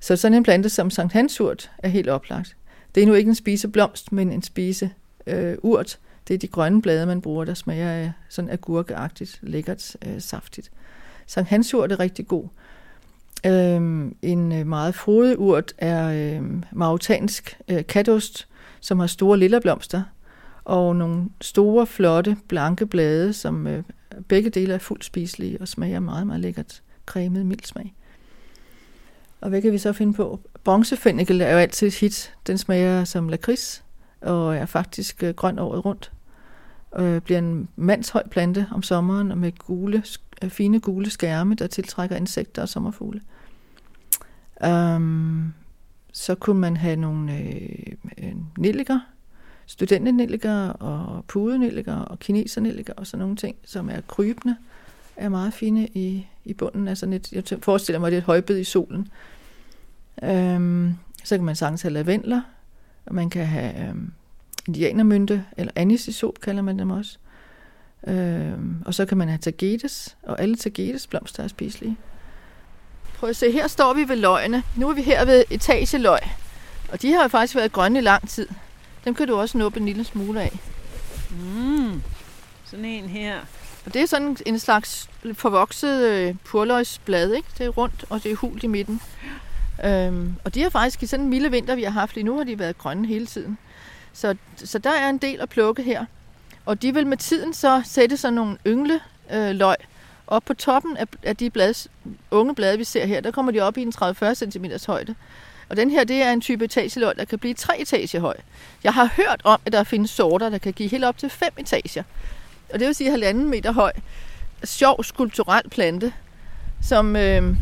Så 0.00 0.16
sådan 0.16 0.36
en 0.36 0.42
plante 0.42 0.68
som 0.68 0.90
Sankt 0.90 1.12
Hansurt 1.12 1.70
er 1.78 1.88
helt 1.88 2.08
oplagt. 2.08 2.56
Det 2.94 3.02
er 3.02 3.06
nu 3.06 3.14
ikke 3.14 3.28
en 3.28 3.34
spiseblomst, 3.34 4.12
men 4.12 4.32
en 4.32 4.42
spise 4.42 4.90
øh, 5.26 5.56
urt. 5.62 5.98
Det 6.28 6.34
er 6.34 6.38
de 6.38 6.48
grønne 6.48 6.82
blade, 6.82 7.06
man 7.06 7.20
bruger, 7.20 7.44
der 7.44 7.54
smager 7.54 7.90
af 7.90 8.12
sådan 8.28 8.50
agurkeagtigt, 8.50 9.38
lækkert, 9.42 9.96
øh, 10.06 10.20
saftigt. 10.20 10.70
Sankt 11.26 11.50
Hansurt 11.50 11.92
er 11.92 12.00
rigtig 12.00 12.28
god. 12.28 12.48
Øhm, 13.46 14.06
øh, 14.08 14.12
en 14.22 14.68
meget 14.68 14.94
frodig 14.94 15.38
urt 15.38 15.72
er 15.78 16.36
øhm, 16.36 16.56
øh, 16.56 16.62
mautansk 16.72 17.58
øh, 17.68 17.86
katost, 17.86 18.48
som 18.80 18.98
har 18.98 19.06
store 19.06 19.38
lille 19.38 19.60
blomster, 19.60 20.02
og 20.64 20.96
nogle 20.96 21.24
store, 21.40 21.86
flotte, 21.86 22.36
blanke 22.48 22.86
blade, 22.86 23.32
som 23.32 23.66
øh, 23.66 23.82
begge 24.28 24.50
dele 24.50 24.74
er 24.74 24.78
fuldt 24.78 25.04
spiselige 25.04 25.60
og 25.60 25.68
smager 25.68 26.00
meget, 26.00 26.26
meget 26.26 26.40
lækkert. 26.40 26.82
Cremet, 27.06 27.46
mild 27.46 27.64
smag. 27.64 27.94
Og 29.44 29.50
hvad 29.50 29.62
kan 29.62 29.72
vi 29.72 29.78
så 29.78 29.92
finde 29.92 30.12
på? 30.12 30.40
Bronzefennikel 30.64 31.40
er 31.40 31.52
jo 31.52 31.58
altid 31.58 31.86
et 31.86 31.94
hit. 31.94 32.34
Den 32.46 32.58
smager 32.58 33.04
som 33.04 33.28
lakrids 33.28 33.84
og 34.20 34.56
er 34.56 34.66
faktisk 34.66 35.22
øh, 35.22 35.34
grøn 35.34 35.58
året 35.58 35.84
rundt. 35.84 36.12
Og 36.90 37.04
øh, 37.04 37.20
bliver 37.20 37.38
en 37.38 37.68
mandshøj 37.76 38.22
plante 38.28 38.66
om 38.72 38.82
sommeren 38.82 39.30
og 39.30 39.38
med 39.38 39.52
gule, 39.52 40.02
øh, 40.42 40.50
fine 40.50 40.80
gule 40.80 41.10
skærme, 41.10 41.54
der 41.54 41.66
tiltrækker 41.66 42.16
insekter 42.16 42.62
og 42.62 42.68
sommerfugle. 42.68 43.20
Um, 44.66 45.54
så 46.12 46.34
kunne 46.34 46.60
man 46.60 46.76
have 46.76 46.96
nogle 46.96 47.38
øh, 47.38 47.92
øh 48.18 48.32
nilliker, 48.58 49.00
studentenilliker 49.66 50.68
og 50.68 51.24
pudenilliker 51.24 51.96
og 51.96 52.18
kinesernilliker 52.18 52.92
og 52.96 53.06
sådan 53.06 53.20
nogle 53.20 53.36
ting, 53.36 53.56
som 53.64 53.90
er 53.90 54.00
krybende, 54.08 54.56
er 55.16 55.28
meget 55.28 55.54
fine 55.54 55.86
i, 55.86 56.26
i 56.44 56.54
bunden 56.54 56.88
af 56.88 56.96
sådan 56.96 57.12
et, 57.12 57.32
jeg 57.32 57.44
forestiller 57.62 58.00
mig, 58.00 58.10
det 58.10 58.16
er 58.16 58.20
et 58.20 58.26
højbed 58.26 58.58
i 58.58 58.64
solen. 58.64 59.08
Øhm, 60.22 60.94
så 61.24 61.36
kan 61.36 61.44
man 61.44 61.56
sagtens 61.56 61.82
have 61.82 61.92
lavendler, 61.92 62.40
og 63.06 63.14
man 63.14 63.30
kan 63.30 63.46
have 63.46 63.88
øhm, 63.88 64.12
indianermynte, 64.68 65.44
eller 65.56 65.72
anisisop 65.76 66.40
kalder 66.42 66.62
man 66.62 66.78
dem 66.78 66.90
også. 66.90 67.18
Øhm, 68.06 68.82
og 68.86 68.94
så 68.94 69.06
kan 69.06 69.18
man 69.18 69.28
have 69.28 69.38
tagetes, 69.38 70.16
og 70.22 70.40
alle 70.40 70.56
tagetes 70.56 71.06
blomster 71.06 71.42
er 71.42 71.48
spiselige. 71.48 71.96
Prøv 73.14 73.30
at 73.30 73.36
se, 73.36 73.52
her 73.52 73.68
står 73.68 73.94
vi 73.94 74.08
ved 74.08 74.16
løgene. 74.16 74.62
Nu 74.76 74.88
er 74.88 74.94
vi 74.94 75.02
her 75.02 75.24
ved 75.24 75.44
etageløg. 75.50 76.18
Og 76.92 77.02
de 77.02 77.12
har 77.12 77.22
jo 77.22 77.28
faktisk 77.28 77.56
været 77.56 77.72
grønne 77.72 77.98
i 77.98 78.02
lang 78.02 78.28
tid. 78.28 78.48
Dem 79.04 79.14
kan 79.14 79.28
du 79.28 79.36
også 79.36 79.58
nå 79.58 79.68
en 79.76 79.86
lille 79.86 80.04
smule 80.04 80.42
af. 80.42 80.58
Mm, 81.30 82.02
sådan 82.64 82.84
en 82.84 83.04
her. 83.04 83.40
Og 83.86 83.94
det 83.94 84.02
er 84.02 84.06
sådan 84.06 84.36
en 84.46 84.58
slags 84.58 85.10
forvokset 85.32 86.02
øh, 86.02 86.34
purløgsblad, 86.44 87.32
ikke? 87.32 87.48
Det 87.58 87.66
er 87.66 87.70
rundt, 87.70 88.04
og 88.10 88.22
det 88.22 88.32
er 88.32 88.36
hult 88.36 88.64
i 88.64 88.66
midten. 88.66 89.00
Øhm, 89.84 90.34
og 90.44 90.54
de 90.54 90.62
har 90.62 90.70
faktisk 90.70 91.02
i 91.02 91.06
sådan 91.06 91.24
en 91.24 91.30
milde 91.30 91.50
vinter, 91.50 91.74
vi 91.74 91.82
har 91.82 91.90
haft 91.90 92.14
lige 92.14 92.24
nu, 92.24 92.36
har 92.36 92.44
de 92.44 92.58
været 92.58 92.78
grønne 92.78 93.06
hele 93.08 93.26
tiden. 93.26 93.58
Så, 94.12 94.36
så 94.56 94.78
der 94.78 94.90
er 94.90 95.08
en 95.08 95.18
del 95.18 95.40
at 95.40 95.48
plukke 95.48 95.82
her. 95.82 96.04
Og 96.66 96.82
de 96.82 96.94
vil 96.94 97.06
med 97.06 97.16
tiden 97.16 97.54
så 97.54 97.82
sætte 97.84 98.16
sådan 98.16 98.34
nogle 98.34 98.56
yngle 98.66 99.00
øh, 99.32 99.50
løg, 99.50 99.76
og 100.26 100.42
på 100.42 100.54
toppen 100.54 100.96
af, 100.96 101.06
af 101.22 101.36
de 101.36 101.50
blads, 101.50 101.88
unge 102.30 102.54
blade, 102.54 102.78
vi 102.78 102.84
ser 102.84 103.06
her, 103.06 103.20
der 103.20 103.30
kommer 103.30 103.52
de 103.52 103.60
op 103.60 103.76
i 103.76 103.82
en 103.82 103.92
30-40 103.96 104.34
cm 104.34 104.64
højde. 104.86 105.14
Og 105.68 105.76
den 105.76 105.90
her, 105.90 106.04
det 106.04 106.22
er 106.22 106.32
en 106.32 106.40
type 106.40 106.64
etageløg, 106.64 107.16
der 107.16 107.24
kan 107.24 107.38
blive 107.38 107.54
tre 107.54 107.80
etager 107.80 108.20
høj. 108.20 108.36
Jeg 108.84 108.94
har 108.94 109.10
hørt 109.16 109.40
om, 109.44 109.60
at 109.66 109.72
der 109.72 109.84
findes 109.84 110.10
sorter, 110.10 110.48
der 110.48 110.58
kan 110.58 110.72
give 110.72 110.88
helt 110.88 111.04
op 111.04 111.18
til 111.18 111.30
fem 111.30 111.50
etager. 111.58 112.02
Og 112.74 112.80
det 112.80 112.86
vil 112.86 112.94
sige 112.94 113.10
halvanden 113.10 113.50
meter 113.50 113.72
høj. 113.72 113.92
Sjov 114.64 115.04
skulpturel 115.04 115.70
plante, 115.70 116.12
som 116.82 117.16
øh, 117.16 117.56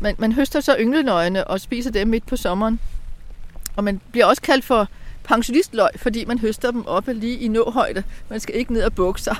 man, 0.00 0.14
man 0.18 0.32
høster 0.32 0.60
så 0.60 0.76
ynglenøgne 0.80 1.46
og 1.46 1.60
spiser 1.60 1.90
dem 1.90 2.08
midt 2.08 2.26
på 2.26 2.36
sommeren. 2.36 2.80
Og 3.76 3.84
man 3.84 4.00
bliver 4.10 4.26
også 4.26 4.42
kaldt 4.42 4.64
for 4.64 4.88
pensionistløg, 5.24 5.90
fordi 5.96 6.24
man 6.24 6.38
høster 6.38 6.70
dem 6.70 6.86
oppe 6.86 7.12
lige 7.12 7.38
i 7.38 7.48
nåhøjde. 7.48 8.02
Man 8.28 8.40
skal 8.40 8.56
ikke 8.56 8.72
ned 8.72 8.82
og 8.82 8.94
bukke 8.94 9.20
sig. 9.20 9.36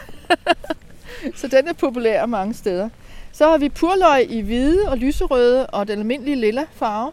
så 1.39 1.49
den 1.49 1.69
er 1.69 1.73
populær 1.73 2.27
mange 2.27 2.55
steder. 2.55 2.89
Så 3.33 3.51
har 3.51 3.59
vi 3.59 3.69
purløg 3.69 4.31
i 4.31 4.41
hvide 4.41 4.89
og 4.89 4.99
lyserøde 4.99 5.67
og 5.67 5.89
den 5.89 5.99
almindelige 5.99 6.37
lilla 6.37 6.65
farve. 6.75 7.13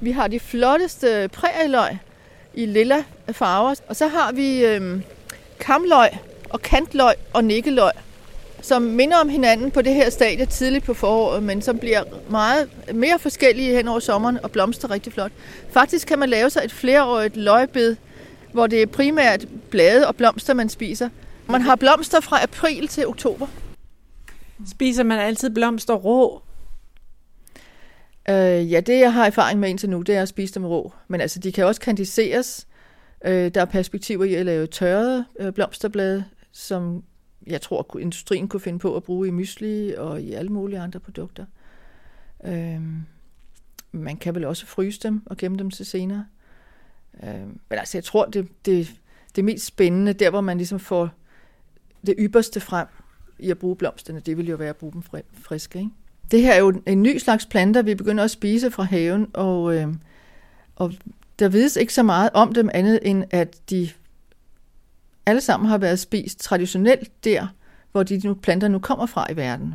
Vi 0.00 0.10
har 0.10 0.28
de 0.28 0.40
flotteste 0.40 1.28
prærieløg 1.32 1.98
i 2.54 2.66
lilla 2.66 3.04
farver. 3.32 3.74
Og 3.88 3.96
så 3.96 4.08
har 4.08 4.32
vi 4.32 4.64
øh, 4.64 5.00
kamløg 5.60 6.08
og 6.52 6.62
kantløg 6.62 7.14
og 7.32 7.44
nikkeløg, 7.44 7.92
som 8.62 8.82
minder 8.82 9.16
om 9.16 9.28
hinanden 9.28 9.70
på 9.70 9.82
det 9.82 9.94
her 9.94 10.10
stadie 10.10 10.46
tidligt 10.46 10.84
på 10.84 10.94
foråret, 10.94 11.42
men 11.42 11.62
som 11.62 11.78
bliver 11.78 12.02
meget 12.30 12.68
mere 12.94 13.18
forskellige 13.18 13.76
hen 13.76 13.88
over 13.88 14.00
sommeren 14.00 14.38
og 14.42 14.50
blomster 14.50 14.90
rigtig 14.90 15.12
flot. 15.12 15.32
Faktisk 15.70 16.08
kan 16.08 16.18
man 16.18 16.28
lave 16.28 16.50
sig 16.50 16.62
et 16.64 16.72
flereårigt 16.72 17.36
løgbed, 17.36 17.96
hvor 18.52 18.66
det 18.66 18.82
er 18.82 18.86
primært 18.86 19.46
blade 19.70 20.08
og 20.08 20.16
blomster, 20.16 20.54
man 20.54 20.68
spiser. 20.68 21.08
Man 21.48 21.62
har 21.62 21.76
blomster 21.76 22.20
fra 22.20 22.42
april 22.42 22.88
til 22.88 23.06
oktober. 23.06 23.46
Spiser 24.70 25.02
man 25.02 25.18
altid 25.18 25.50
blomster 25.50 25.94
rå? 25.94 26.42
Øh, 28.28 28.72
ja, 28.72 28.80
det 28.80 29.00
jeg 29.00 29.12
har 29.12 29.26
erfaring 29.26 29.60
med 29.60 29.70
indtil 29.70 29.90
nu, 29.90 30.02
det 30.02 30.16
er 30.16 30.22
at 30.22 30.28
spise 30.28 30.54
dem 30.54 30.64
rå. 30.64 30.92
Men 31.08 31.20
altså, 31.20 31.38
de 31.38 31.52
kan 31.52 31.66
også 31.66 31.80
kandiseres. 31.80 32.66
Øh, 33.24 33.54
der 33.54 33.60
er 33.60 33.64
perspektiver 33.64 34.24
i 34.24 34.34
at 34.34 34.46
lave 34.46 34.66
tørrede 34.66 35.24
øh, 35.40 35.52
blomsterblade, 35.52 36.24
som 36.52 37.04
jeg 37.46 37.60
tror, 37.60 37.98
industrien 37.98 38.48
kunne 38.48 38.60
finde 38.60 38.78
på 38.78 38.96
at 38.96 39.02
bruge 39.02 39.28
i 39.28 39.30
mysli 39.30 39.94
og 39.94 40.22
i 40.22 40.32
alle 40.32 40.52
mulige 40.52 40.80
andre 40.80 41.00
produkter. 41.00 41.44
Øhm, 42.44 43.02
man 43.92 44.16
kan 44.16 44.34
vel 44.34 44.44
også 44.44 44.66
fryse 44.66 45.00
dem 45.02 45.22
og 45.26 45.36
gemme 45.36 45.58
dem 45.58 45.70
til 45.70 45.86
senere. 45.86 46.26
Øhm, 47.22 47.60
men 47.68 47.78
altså, 47.78 47.98
jeg 47.98 48.04
tror, 48.04 48.24
det, 48.24 48.48
det, 48.66 48.94
det 49.36 49.44
mest 49.44 49.66
spændende, 49.66 50.12
der 50.12 50.30
hvor 50.30 50.40
man 50.40 50.56
ligesom 50.56 50.80
får 50.80 51.10
det 52.06 52.14
ypperste 52.18 52.60
frem 52.60 52.86
i 53.38 53.50
at 53.50 53.58
bruge 53.58 53.76
blomsterne, 53.76 54.20
det 54.20 54.36
vil 54.36 54.48
jo 54.48 54.56
være 54.56 54.68
at 54.68 54.76
bruge 54.76 54.92
dem 54.92 55.02
friske. 55.32 55.78
Ikke? 55.78 55.90
Det 56.30 56.42
her 56.42 56.52
er 56.52 56.58
jo 56.58 56.82
en 56.86 57.02
ny 57.02 57.18
slags 57.18 57.46
planter, 57.46 57.82
vi 57.82 57.94
begynder 57.94 58.24
at 58.24 58.30
spise 58.30 58.70
fra 58.70 58.82
haven, 58.82 59.30
og, 59.32 59.74
øh, 59.76 59.94
og 60.76 60.92
der 61.38 61.48
vides 61.48 61.76
ikke 61.76 61.94
så 61.94 62.02
meget 62.02 62.30
om 62.34 62.54
dem 62.54 62.70
andet, 62.74 63.00
end 63.02 63.24
at 63.30 63.70
de 63.70 63.90
alle 65.26 65.40
sammen 65.40 65.68
har 65.68 65.78
været 65.78 65.98
spist 65.98 66.40
traditionelt 66.40 67.24
der, 67.24 67.46
hvor 67.92 68.02
de 68.02 68.20
nu, 68.24 68.34
planter 68.34 68.68
nu 68.68 68.78
kommer 68.78 69.06
fra 69.06 69.32
i 69.32 69.36
verden. 69.36 69.74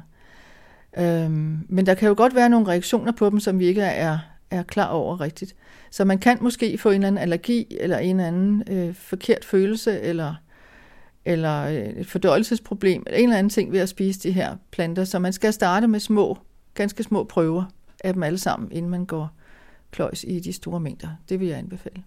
Øhm, 0.97 1.65
men 1.69 1.85
der 1.85 1.93
kan 1.93 2.07
jo 2.07 2.13
godt 2.17 2.35
være 2.35 2.49
nogle 2.49 2.67
reaktioner 2.67 3.11
på 3.11 3.29
dem, 3.29 3.39
som 3.39 3.59
vi 3.59 3.65
ikke 3.65 3.81
er, 3.81 4.19
er 4.51 4.63
klar 4.63 4.87
over 4.87 5.21
rigtigt. 5.21 5.55
Så 5.91 6.05
man 6.05 6.17
kan 6.17 6.37
måske 6.41 6.77
få 6.77 6.89
en 6.89 6.95
eller 6.95 7.07
anden 7.07 7.21
allergi, 7.21 7.77
eller 7.79 7.97
en 7.97 8.15
eller 8.15 8.27
anden 8.27 8.63
øh, 8.69 8.95
forkert 8.95 9.45
følelse, 9.45 9.99
eller 9.99 10.35
eller 11.25 11.63
øh, 11.63 11.75
et 11.75 12.07
fordøjelsesproblem, 12.07 13.03
eller 13.05 13.17
en 13.17 13.23
eller 13.23 13.37
anden 13.37 13.49
ting 13.49 13.71
ved 13.71 13.79
at 13.79 13.89
spise 13.89 14.19
de 14.19 14.31
her 14.31 14.55
planter. 14.71 15.03
Så 15.03 15.19
man 15.19 15.33
skal 15.33 15.53
starte 15.53 15.87
med 15.87 15.99
små, 15.99 16.37
ganske 16.73 17.03
små 17.03 17.23
prøver 17.23 17.63
af 18.03 18.13
dem 18.13 18.23
alle 18.23 18.37
sammen, 18.37 18.71
inden 18.71 18.91
man 18.91 19.05
går 19.05 19.31
kløjs 19.91 20.25
i 20.27 20.39
de 20.39 20.53
store 20.53 20.79
mængder. 20.79 21.07
Det 21.29 21.39
vil 21.39 21.47
jeg 21.47 21.57
anbefale. 21.57 22.03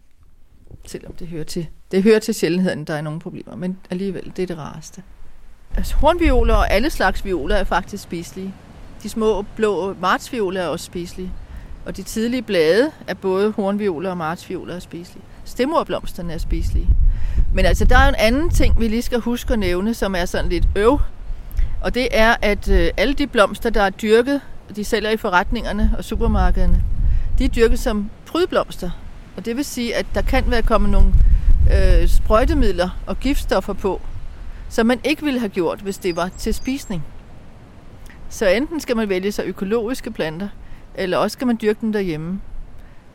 Selvom 0.87 1.13
det 1.13 1.29
hører 1.29 1.45
til, 1.45 1.67
det 1.91 2.03
hører 2.03 2.19
til 2.19 2.35
sjældenheden, 2.35 2.85
der 2.85 2.95
er 2.95 3.01
nogle 3.01 3.21
problemer, 3.21 3.57
men 3.57 3.79
alligevel, 3.91 4.33
det 4.37 4.43
er 4.43 4.47
det 4.47 4.59
rareste. 4.59 5.03
Altså, 5.77 5.97
hornvioler 5.97 6.55
og 6.55 6.71
alle 6.71 6.91
slags 6.91 7.25
violer 7.25 7.57
er 7.57 7.65
faktisk 7.65 8.03
spiselige. 8.03 8.55
De 9.03 9.09
små 9.09 9.45
blå 9.57 9.95
martsvioler 10.01 10.61
er 10.61 10.67
også 10.67 10.85
spiselige. 10.85 11.33
Og 11.87 11.97
de 11.97 12.03
tidlige 12.03 12.43
blade 12.43 12.91
er 13.07 13.15
både 13.15 13.53
hornvioler 13.53 14.11
og 14.11 14.17
martsvioler 14.17 14.75
er 14.75 14.79
spiselige. 14.79 15.25
Stemorblomsterne 15.45 16.33
er 16.33 16.39
spiselige. 16.39 16.89
Men 17.55 17.65
altså, 17.65 17.85
der 17.85 17.99
er 17.99 18.09
en 18.09 18.15
anden 18.19 18.51
ting, 18.51 18.81
vi 18.81 18.89
lige 18.89 19.03
skal 19.03 19.21
huske 19.21 19.53
at 19.53 19.59
nævne, 19.59 19.95
som 19.95 20.15
er 20.15 20.25
sådan 20.25 20.51
lidt 20.51 20.69
øv. 20.77 21.01
Og 21.81 21.95
det 21.95 22.09
er, 22.11 22.37
at 22.43 22.69
øh, 22.69 22.91
alle 22.97 23.15
de 23.15 23.27
blomster, 23.27 23.71
der 23.71 23.83
er 23.83 23.91
dyrket, 23.91 24.41
de 24.77 24.85
sælger 24.85 25.11
i 25.11 25.17
forretningerne 25.17 25.95
og 25.99 26.05
supermarkederne, 26.05 26.83
de 27.39 27.45
er 27.45 27.49
dyrket 27.49 27.79
som 27.79 28.11
prydblomster. 28.27 28.91
Og 29.37 29.45
det 29.45 29.57
vil 29.57 29.65
sige, 29.65 29.97
at 29.97 30.07
der 30.15 30.23
kan 30.23 30.51
være 30.51 30.63
kommet 30.63 30.91
nogle 30.91 31.13
øh, 31.75 32.09
sprøjtemidler 32.09 32.91
og 33.07 33.21
giftstoffer 33.21 33.73
på, 33.73 34.01
som 34.69 34.87
man 34.87 35.01
ikke 35.05 35.23
ville 35.23 35.41
have 35.41 35.49
gjort, 35.49 35.81
hvis 35.81 35.99
det 35.99 36.17
var 36.17 36.31
til 36.39 36.55
spisning. 36.55 37.05
Så 38.29 38.49
enten 38.49 38.81
skal 38.81 38.97
man 38.97 39.09
vælge 39.09 39.33
sig 39.33 39.45
økologiske 39.47 40.11
planter, 40.11 40.49
eller 40.95 41.17
også 41.17 41.33
skal 41.33 41.47
man 41.47 41.59
dyrke 41.63 41.79
dem 41.81 41.93
derhjemme. 41.93 42.41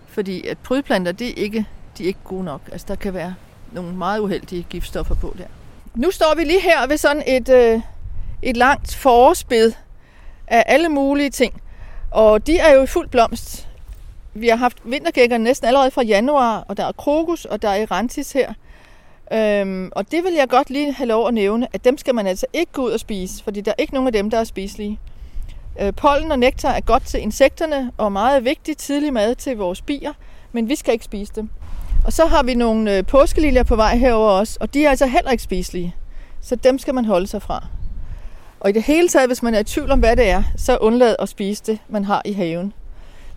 Fordi 0.08 0.48
at 0.48 0.58
prydplanter, 0.58 1.12
det 1.12 1.28
er 1.30 1.34
ikke, 1.44 1.66
de 1.98 2.04
er 2.04 2.08
ikke 2.08 2.20
gode 2.24 2.44
nok. 2.44 2.62
Altså 2.72 2.86
der 2.88 2.96
kan 2.96 3.14
være 3.14 3.36
nogle 3.72 3.96
meget 3.96 4.20
uheldige 4.20 4.66
giftstoffer 4.70 5.16
på 5.16 5.36
der. 5.38 5.46
Nu 5.96 6.12
står 6.12 6.36
vi 6.38 6.44
lige 6.44 6.62
her 6.62 6.88
ved 6.88 6.98
sådan 6.98 7.24
et, 7.28 7.50
øh, 7.50 7.82
et 8.42 8.58
langt 8.58 8.96
forårsbed, 8.96 9.72
af 10.48 10.64
alle 10.68 10.90
mulige 10.90 11.30
ting. 11.30 11.62
Og 12.12 12.48
de 12.48 12.58
er 12.58 12.74
jo 12.74 12.84
i 12.84 12.88
fuld 12.88 13.08
blomst 13.08 13.68
vi 14.36 14.48
har 14.48 14.56
haft 14.56 14.78
vintergækker 14.84 15.38
næsten 15.38 15.68
allerede 15.68 15.92
fra 15.92 16.04
januar, 16.04 16.66
og 16.68 16.78
der 16.78 16.86
er 16.86 16.92
krokus, 16.92 17.46
og 17.46 17.62
der 17.62 17.70
er 17.70 17.82
erantis 17.82 18.32
her. 18.32 18.54
Øhm, 19.34 19.92
og 19.92 20.12
det 20.12 20.24
vil 20.24 20.34
jeg 20.34 20.50
godt 20.50 20.70
lige 20.70 20.94
have 20.94 21.08
lov 21.08 21.28
at 21.28 21.34
nævne, 21.34 21.68
at 21.74 21.86
dem 21.86 21.98
skal 21.98 22.16
man 22.16 22.28
altså 22.28 22.46
ikke 22.54 22.72
gå 22.72 22.86
ud 22.86 22.92
og 22.92 23.00
spise, 23.00 23.44
fordi 23.44 23.62
der 23.62 23.72
er 23.72 23.82
ikke 23.82 23.94
nogen 23.94 24.08
af 24.08 24.14
dem, 24.14 24.30
der 24.30 24.40
er 24.40 24.44
spiselige. 24.44 25.00
Øh, 25.82 25.94
pollen 25.94 26.32
og 26.32 26.40
nektar 26.40 26.72
er 26.72 26.80
godt 26.80 27.06
til 27.06 27.22
insekterne, 27.22 27.92
og 27.98 28.12
meget 28.12 28.46
vigtig 28.46 28.78
tidlig 28.78 29.14
mad 29.14 29.36
til 29.36 29.58
vores 29.58 29.82
bier, 29.82 30.14
men 30.52 30.70
vi 30.70 30.76
skal 30.76 30.94
ikke 30.94 31.06
spise 31.06 31.34
dem. 31.36 31.50
Og 32.06 32.14
så 32.14 32.26
har 32.26 32.44
vi 32.44 32.54
nogle 32.54 32.98
øh, 32.98 33.06
påskeliljer 33.06 33.64
på 33.64 33.76
vej 33.76 33.98
herover 33.98 34.30
også, 34.30 34.58
og 34.62 34.74
de 34.74 34.86
er 34.86 34.90
altså 34.90 35.06
heller 35.06 35.32
ikke 35.32 35.44
spiselige. 35.44 35.96
Så 36.42 36.56
dem 36.56 36.80
skal 36.80 36.94
man 36.94 37.06
holde 37.06 37.28
sig 37.28 37.42
fra. 37.42 37.68
Og 38.60 38.70
i 38.70 38.74
det 38.74 38.84
hele 38.84 39.08
taget, 39.08 39.30
hvis 39.30 39.44
man 39.44 39.54
er 39.56 39.60
i 39.60 39.64
tvivl 39.64 39.92
om, 39.92 40.00
hvad 40.00 40.16
det 40.16 40.30
er, 40.30 40.44
så 40.58 40.78
undlad 40.78 41.16
at 41.20 41.30
spise 41.30 41.64
det, 41.66 41.80
man 41.90 42.06
har 42.06 42.22
i 42.26 42.34
haven. 42.34 42.74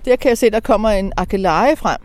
Der 0.09 0.17
kan 0.17 0.29
jeg 0.29 0.38
se, 0.38 0.50
der 0.50 0.61
kommer 0.61 0.88
en 0.88 1.12
akeleje 1.17 1.77
frem. 1.77 2.00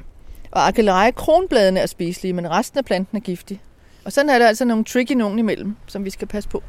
Og 0.52 0.68
akeleje 0.68 1.12
kronbladene 1.12 1.80
er 1.80 1.86
spiselige, 1.86 2.34
men 2.34 2.52
resten 2.52 2.78
af 2.78 2.86
planten 2.86 3.18
er 3.18 3.22
giftig. 3.22 3.62
Og 4.06 4.12
sådan 4.12 4.30
er 4.30 4.40
der 4.40 4.48
altså 4.48 4.66
nogle 4.66 4.84
tricky 4.84 5.12
nogen 5.12 5.40
imellem, 5.40 5.76
som 5.88 6.06
vi 6.06 6.10
skal 6.10 6.28
passe 6.28 6.50
på. 6.50 6.64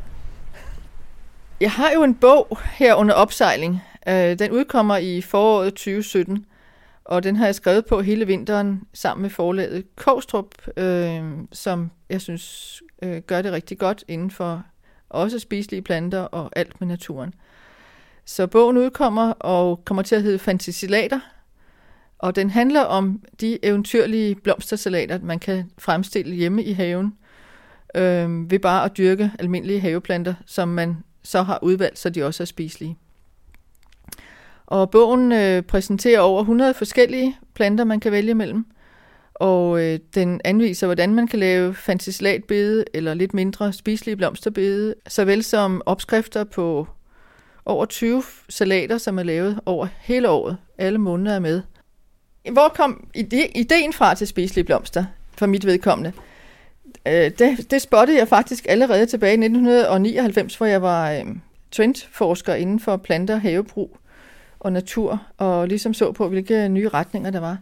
Jeg 1.60 1.70
har 1.70 1.90
jo 1.90 2.02
en 2.02 2.14
bog 2.14 2.58
her 2.74 2.94
under 2.94 3.14
opsejling. 3.14 3.82
Øh, 4.08 4.38
den 4.38 4.50
udkommer 4.50 4.96
i 4.96 5.20
foråret 5.20 5.74
2017, 5.74 6.46
og 7.04 7.22
den 7.22 7.36
har 7.36 7.44
jeg 7.44 7.54
skrevet 7.54 7.86
på 7.86 8.00
hele 8.00 8.26
vinteren 8.26 8.82
sammen 8.92 9.22
med 9.22 9.30
forlaget 9.30 9.84
Kåstrup, 9.96 10.54
øh, 10.76 11.22
som 11.52 11.90
jeg 12.10 12.20
synes 12.20 12.82
øh, 13.02 13.22
gør 13.22 13.42
det 13.42 13.52
rigtig 13.52 13.78
godt 13.78 14.04
inden 14.08 14.30
for 14.30 14.62
også 15.10 15.38
spiselige 15.38 15.82
planter 15.82 16.20
og 16.20 16.50
alt 16.56 16.80
med 16.80 16.88
naturen. 16.88 17.34
Så 18.24 18.46
bogen 18.46 18.76
udkommer 18.76 19.30
og 19.30 19.84
kommer 19.84 20.02
til 20.02 20.16
at 20.16 20.22
hedde 20.22 20.38
Fantasilater, 20.38 21.20
og 22.18 22.36
den 22.36 22.50
handler 22.50 22.80
om 22.80 23.22
de 23.40 23.58
eventyrlige 23.64 24.34
blomstersalater, 24.34 25.18
man 25.22 25.38
kan 25.38 25.70
fremstille 25.78 26.34
hjemme 26.34 26.64
i 26.64 26.72
haven, 26.72 27.14
øh, 27.94 28.50
ved 28.50 28.58
bare 28.58 28.84
at 28.84 28.96
dyrke 28.96 29.32
almindelige 29.38 29.80
haveplanter, 29.80 30.34
som 30.46 30.68
man 30.68 30.96
så 31.22 31.42
har 31.42 31.58
udvalgt, 31.62 31.98
så 31.98 32.10
de 32.10 32.22
også 32.22 32.42
er 32.42 32.44
spiselige. 32.44 32.96
Og 34.66 34.90
bogen 34.90 35.32
øh, 35.32 35.62
præsenterer 35.62 36.20
over 36.20 36.40
100 36.40 36.74
forskellige 36.74 37.36
planter, 37.54 37.84
man 37.84 38.00
kan 38.00 38.12
vælge 38.12 38.34
mellem. 38.34 38.66
Og 39.34 39.82
øh, 39.82 39.98
den 40.14 40.40
anviser, 40.44 40.86
hvordan 40.86 41.14
man 41.14 41.26
kan 41.26 41.38
lave 41.38 41.74
fantaslatbede 41.74 42.84
eller 42.94 43.14
lidt 43.14 43.34
mindre 43.34 43.72
spiselige 43.72 44.16
blomsterbede, 44.16 44.94
såvel 45.08 45.44
som 45.44 45.82
opskrifter 45.86 46.44
på 46.44 46.86
over 47.66 47.84
20 47.84 48.22
salater, 48.48 48.98
som 48.98 49.18
er 49.18 49.22
lavet 49.22 49.60
over 49.66 49.86
hele 50.00 50.30
året. 50.30 50.56
Alle 50.78 50.98
måneder 50.98 51.34
er 51.36 51.40
med. 51.40 51.62
Hvor 52.52 52.68
kom 52.68 53.08
ideen 53.54 53.92
fra 53.92 54.14
til 54.14 54.26
spiselige 54.26 54.64
blomster, 54.64 55.04
for 55.38 55.46
mit 55.46 55.66
vedkommende? 55.66 56.12
Øh, 57.06 57.30
det, 57.38 57.70
det 57.70 57.82
spottede 57.82 58.18
jeg 58.18 58.28
faktisk 58.28 58.66
allerede 58.68 59.06
tilbage 59.06 59.32
i 59.32 59.44
1999, 59.44 60.56
hvor 60.56 60.66
jeg 60.66 60.82
var 60.82 61.12
øh, 61.12 61.24
trendforsker 61.70 62.54
inden 62.54 62.80
for 62.80 62.96
planter, 62.96 63.36
havebrug 63.36 63.98
og 64.60 64.72
natur, 64.72 65.22
og 65.38 65.68
ligesom 65.68 65.94
så 65.94 66.12
på, 66.12 66.28
hvilke 66.28 66.68
nye 66.68 66.88
retninger 66.88 67.30
der 67.30 67.40
var. 67.40 67.58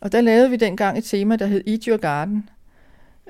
Og 0.00 0.12
der 0.12 0.20
lavede 0.20 0.50
vi 0.50 0.56
dengang 0.56 0.98
et 0.98 1.04
tema, 1.04 1.36
der 1.36 1.46
hed 1.46 1.62
Eat 1.66 1.84
Your 1.84 1.96
Garden 1.96 2.48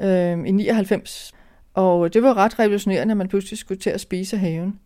øh, 0.00 0.46
i 0.46 0.50
99. 0.50 1.32
Og 1.74 2.14
det 2.14 2.22
var 2.22 2.36
ret 2.36 2.58
revolutionerende, 2.58 3.12
at 3.12 3.16
man 3.16 3.28
pludselig 3.28 3.58
skulle 3.58 3.80
til 3.80 3.90
at 3.90 4.00
spise 4.00 4.36
haven. 4.36 4.80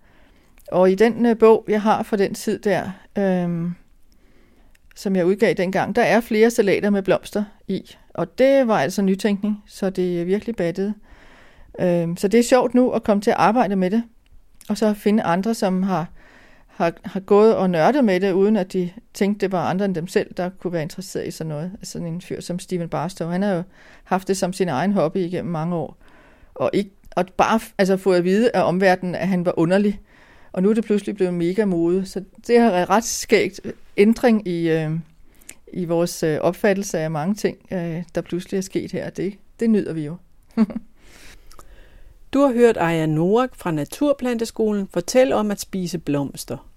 Og 0.72 0.90
i 0.90 0.94
den 0.94 1.26
øh, 1.26 1.38
bog, 1.38 1.64
jeg 1.68 1.82
har 1.82 2.02
fra 2.02 2.16
den 2.16 2.34
tid 2.34 2.58
der, 2.58 2.90
øh, 3.18 3.70
som 4.96 5.16
jeg 5.16 5.26
udgav 5.26 5.54
dengang, 5.54 5.96
der 5.96 6.02
er 6.02 6.20
flere 6.20 6.50
salater 6.50 6.90
med 6.90 7.02
blomster 7.02 7.44
i. 7.68 7.96
Og 8.14 8.38
det 8.38 8.68
var 8.68 8.78
altså 8.78 9.02
nytænkning, 9.02 9.64
så 9.66 9.90
det 9.90 10.20
er 10.20 10.24
virkelig 10.24 10.56
battet. 10.56 10.94
Øh, 11.80 12.08
så 12.16 12.28
det 12.28 12.40
er 12.40 12.44
sjovt 12.44 12.74
nu 12.74 12.90
at 12.90 13.02
komme 13.02 13.20
til 13.20 13.30
at 13.30 13.36
arbejde 13.36 13.76
med 13.76 13.90
det, 13.90 14.02
og 14.68 14.78
så 14.78 14.94
finde 14.94 15.22
andre, 15.22 15.54
som 15.54 15.82
har, 15.82 16.06
har, 16.66 16.92
har 17.04 17.20
gået 17.20 17.56
og 17.56 17.70
nørdet 17.70 18.04
med 18.04 18.20
det, 18.20 18.32
uden 18.32 18.56
at 18.56 18.72
de 18.72 18.90
tænkte, 19.14 19.46
det 19.46 19.52
var 19.52 19.64
andre 19.64 19.84
end 19.84 19.94
dem 19.94 20.06
selv, 20.06 20.34
der 20.36 20.48
kunne 20.48 20.72
være 20.72 20.82
interesseret 20.82 21.26
i 21.26 21.30
sådan 21.30 21.48
noget. 21.48 21.70
Altså 21.74 21.92
sådan 21.92 22.08
en 22.08 22.20
fyr 22.20 22.40
som 22.40 22.58
Steven 22.58 22.88
Barstow, 22.88 23.28
han 23.28 23.42
har 23.42 23.52
jo 23.52 23.62
haft 24.04 24.28
det 24.28 24.36
som 24.36 24.52
sin 24.52 24.68
egen 24.68 24.92
hobby 24.92 25.18
igennem 25.18 25.52
mange 25.52 25.76
år. 25.76 25.96
Og, 26.54 26.70
ikke, 26.72 26.90
og 27.16 27.26
bare 27.36 27.60
altså, 27.78 27.96
fået 27.96 28.18
at 28.18 28.24
vide 28.24 28.50
af 28.54 28.62
omverdenen, 28.62 29.14
at 29.14 29.28
han 29.28 29.46
var 29.46 29.58
underlig. 29.58 30.00
Og 30.52 30.62
nu 30.62 30.70
er 30.70 30.74
det 30.74 30.84
pludselig 30.84 31.16
blevet 31.16 31.34
mega 31.34 31.64
mode. 31.64 32.06
Så 32.06 32.22
det 32.46 32.60
har 32.60 32.90
ret 32.90 33.04
skægt 33.04 33.60
ændring 33.96 34.48
i, 34.48 34.68
øh, 34.68 34.90
i 35.72 35.84
vores 35.84 36.22
øh, 36.22 36.38
opfattelse 36.40 36.98
af 36.98 37.10
mange 37.10 37.34
ting, 37.34 37.58
øh, 37.72 38.02
der 38.14 38.20
pludselig 38.20 38.58
er 38.58 38.62
sket 38.62 38.92
her. 38.92 39.10
Det, 39.10 39.34
det 39.60 39.70
nyder 39.70 39.92
vi 39.92 40.04
jo. 40.04 40.16
du 42.32 42.40
har 42.40 42.52
hørt 42.52 42.76
Aya 42.76 43.06
Norak 43.06 43.54
fra 43.54 43.70
Naturplanteskolen 43.70 44.88
fortælle 44.92 45.34
om 45.34 45.50
at 45.50 45.60
spise 45.60 45.98
blomster. 45.98 46.70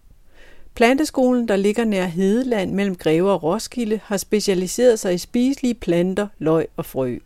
Planteskolen, 0.75 1.47
der 1.47 1.55
ligger 1.55 1.85
nær 1.85 2.05
Hedeland 2.05 2.73
mellem 2.73 2.95
Greve 2.95 3.31
og 3.31 3.43
Roskilde, 3.43 3.99
har 4.03 4.17
specialiseret 4.17 4.99
sig 4.99 5.13
i 5.13 5.17
spiselige 5.17 5.73
planter, 5.73 6.27
løg 6.37 6.67
og 6.77 6.85
frø. 6.85 7.17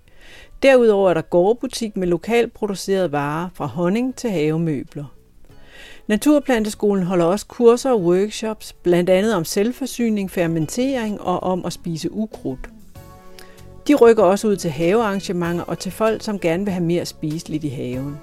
Derudover 0.64 1.10
er 1.10 1.14
der 1.14 1.22
gårdbutik 1.22 1.98
med 1.98 2.08
lokalt 2.08 2.54
producerede 2.54 3.12
varer 3.12 3.50
fra 3.54 3.66
honning 3.66 4.16
til 4.16 4.30
havemøbler. 4.30 5.17
Naturplanteskolen 6.08 7.04
holder 7.04 7.26
også 7.26 7.46
kurser 7.46 7.92
og 7.92 8.02
workshops, 8.02 8.74
blandt 8.74 9.10
andet 9.10 9.36
om 9.36 9.46
selvforsyning, 9.46 10.32
fermentering 10.32 11.22
og 11.22 11.44
om 11.44 11.66
at 11.66 11.74
spise 11.74 12.12
ukrudt. 12.12 12.70
De 13.88 13.96
rykker 13.96 14.24
også 14.24 14.48
ud 14.48 14.56
til 14.56 14.72
havearrangementer 14.72 15.64
og 15.64 15.80
til 15.80 15.92
folk, 15.92 16.24
som 16.24 16.40
gerne 16.40 16.64
vil 16.64 16.74
have 16.74 16.86
mere 16.86 17.06
spiseligt 17.06 17.64
i 17.64 17.68
haven. 17.68 18.18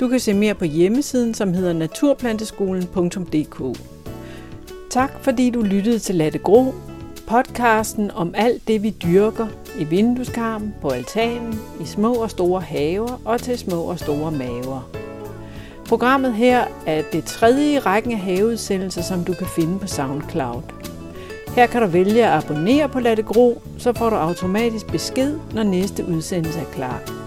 Du 0.00 0.08
kan 0.08 0.20
se 0.20 0.34
mere 0.34 0.54
på 0.54 0.64
hjemmesiden, 0.64 1.34
som 1.34 1.54
hedder 1.54 1.72
naturplanteskolen.dk. 1.72 3.78
Tak 4.90 5.12
fordi 5.20 5.50
du 5.50 5.62
lyttede 5.62 5.98
til 5.98 6.14
Latte 6.14 6.38
Gro, 6.38 6.74
podcasten 7.26 8.10
om 8.10 8.34
alt 8.36 8.68
det 8.68 8.82
vi 8.82 8.90
dyrker 8.90 9.46
i 9.78 9.84
vindueskarmen, 9.84 10.74
på 10.80 10.88
altanen, 10.88 11.60
i 11.80 11.84
små 11.84 12.14
og 12.14 12.30
store 12.30 12.60
haver 12.60 13.20
og 13.24 13.40
til 13.40 13.58
små 13.58 13.82
og 13.82 13.98
store 13.98 14.30
maver. 14.30 15.01
Programmet 15.92 16.34
her 16.34 16.64
er 16.86 17.02
det 17.12 17.24
tredje 17.24 17.72
i 17.72 17.78
rækken 17.78 18.12
af 18.12 18.18
haveudsendelser, 18.18 19.02
som 19.02 19.24
du 19.24 19.34
kan 19.34 19.46
finde 19.46 19.78
på 19.78 19.86
SoundCloud. 19.86 20.62
Her 21.48 21.66
kan 21.66 21.82
du 21.82 21.88
vælge 21.88 22.26
at 22.26 22.44
abonnere 22.44 22.88
på 22.88 23.00
Latte 23.00 23.22
Gro, 23.22 23.62
så 23.78 23.92
får 23.92 24.10
du 24.10 24.16
automatisk 24.16 24.86
besked, 24.86 25.38
når 25.54 25.62
næste 25.62 26.04
udsendelse 26.08 26.60
er 26.60 26.64
klar. 26.64 27.21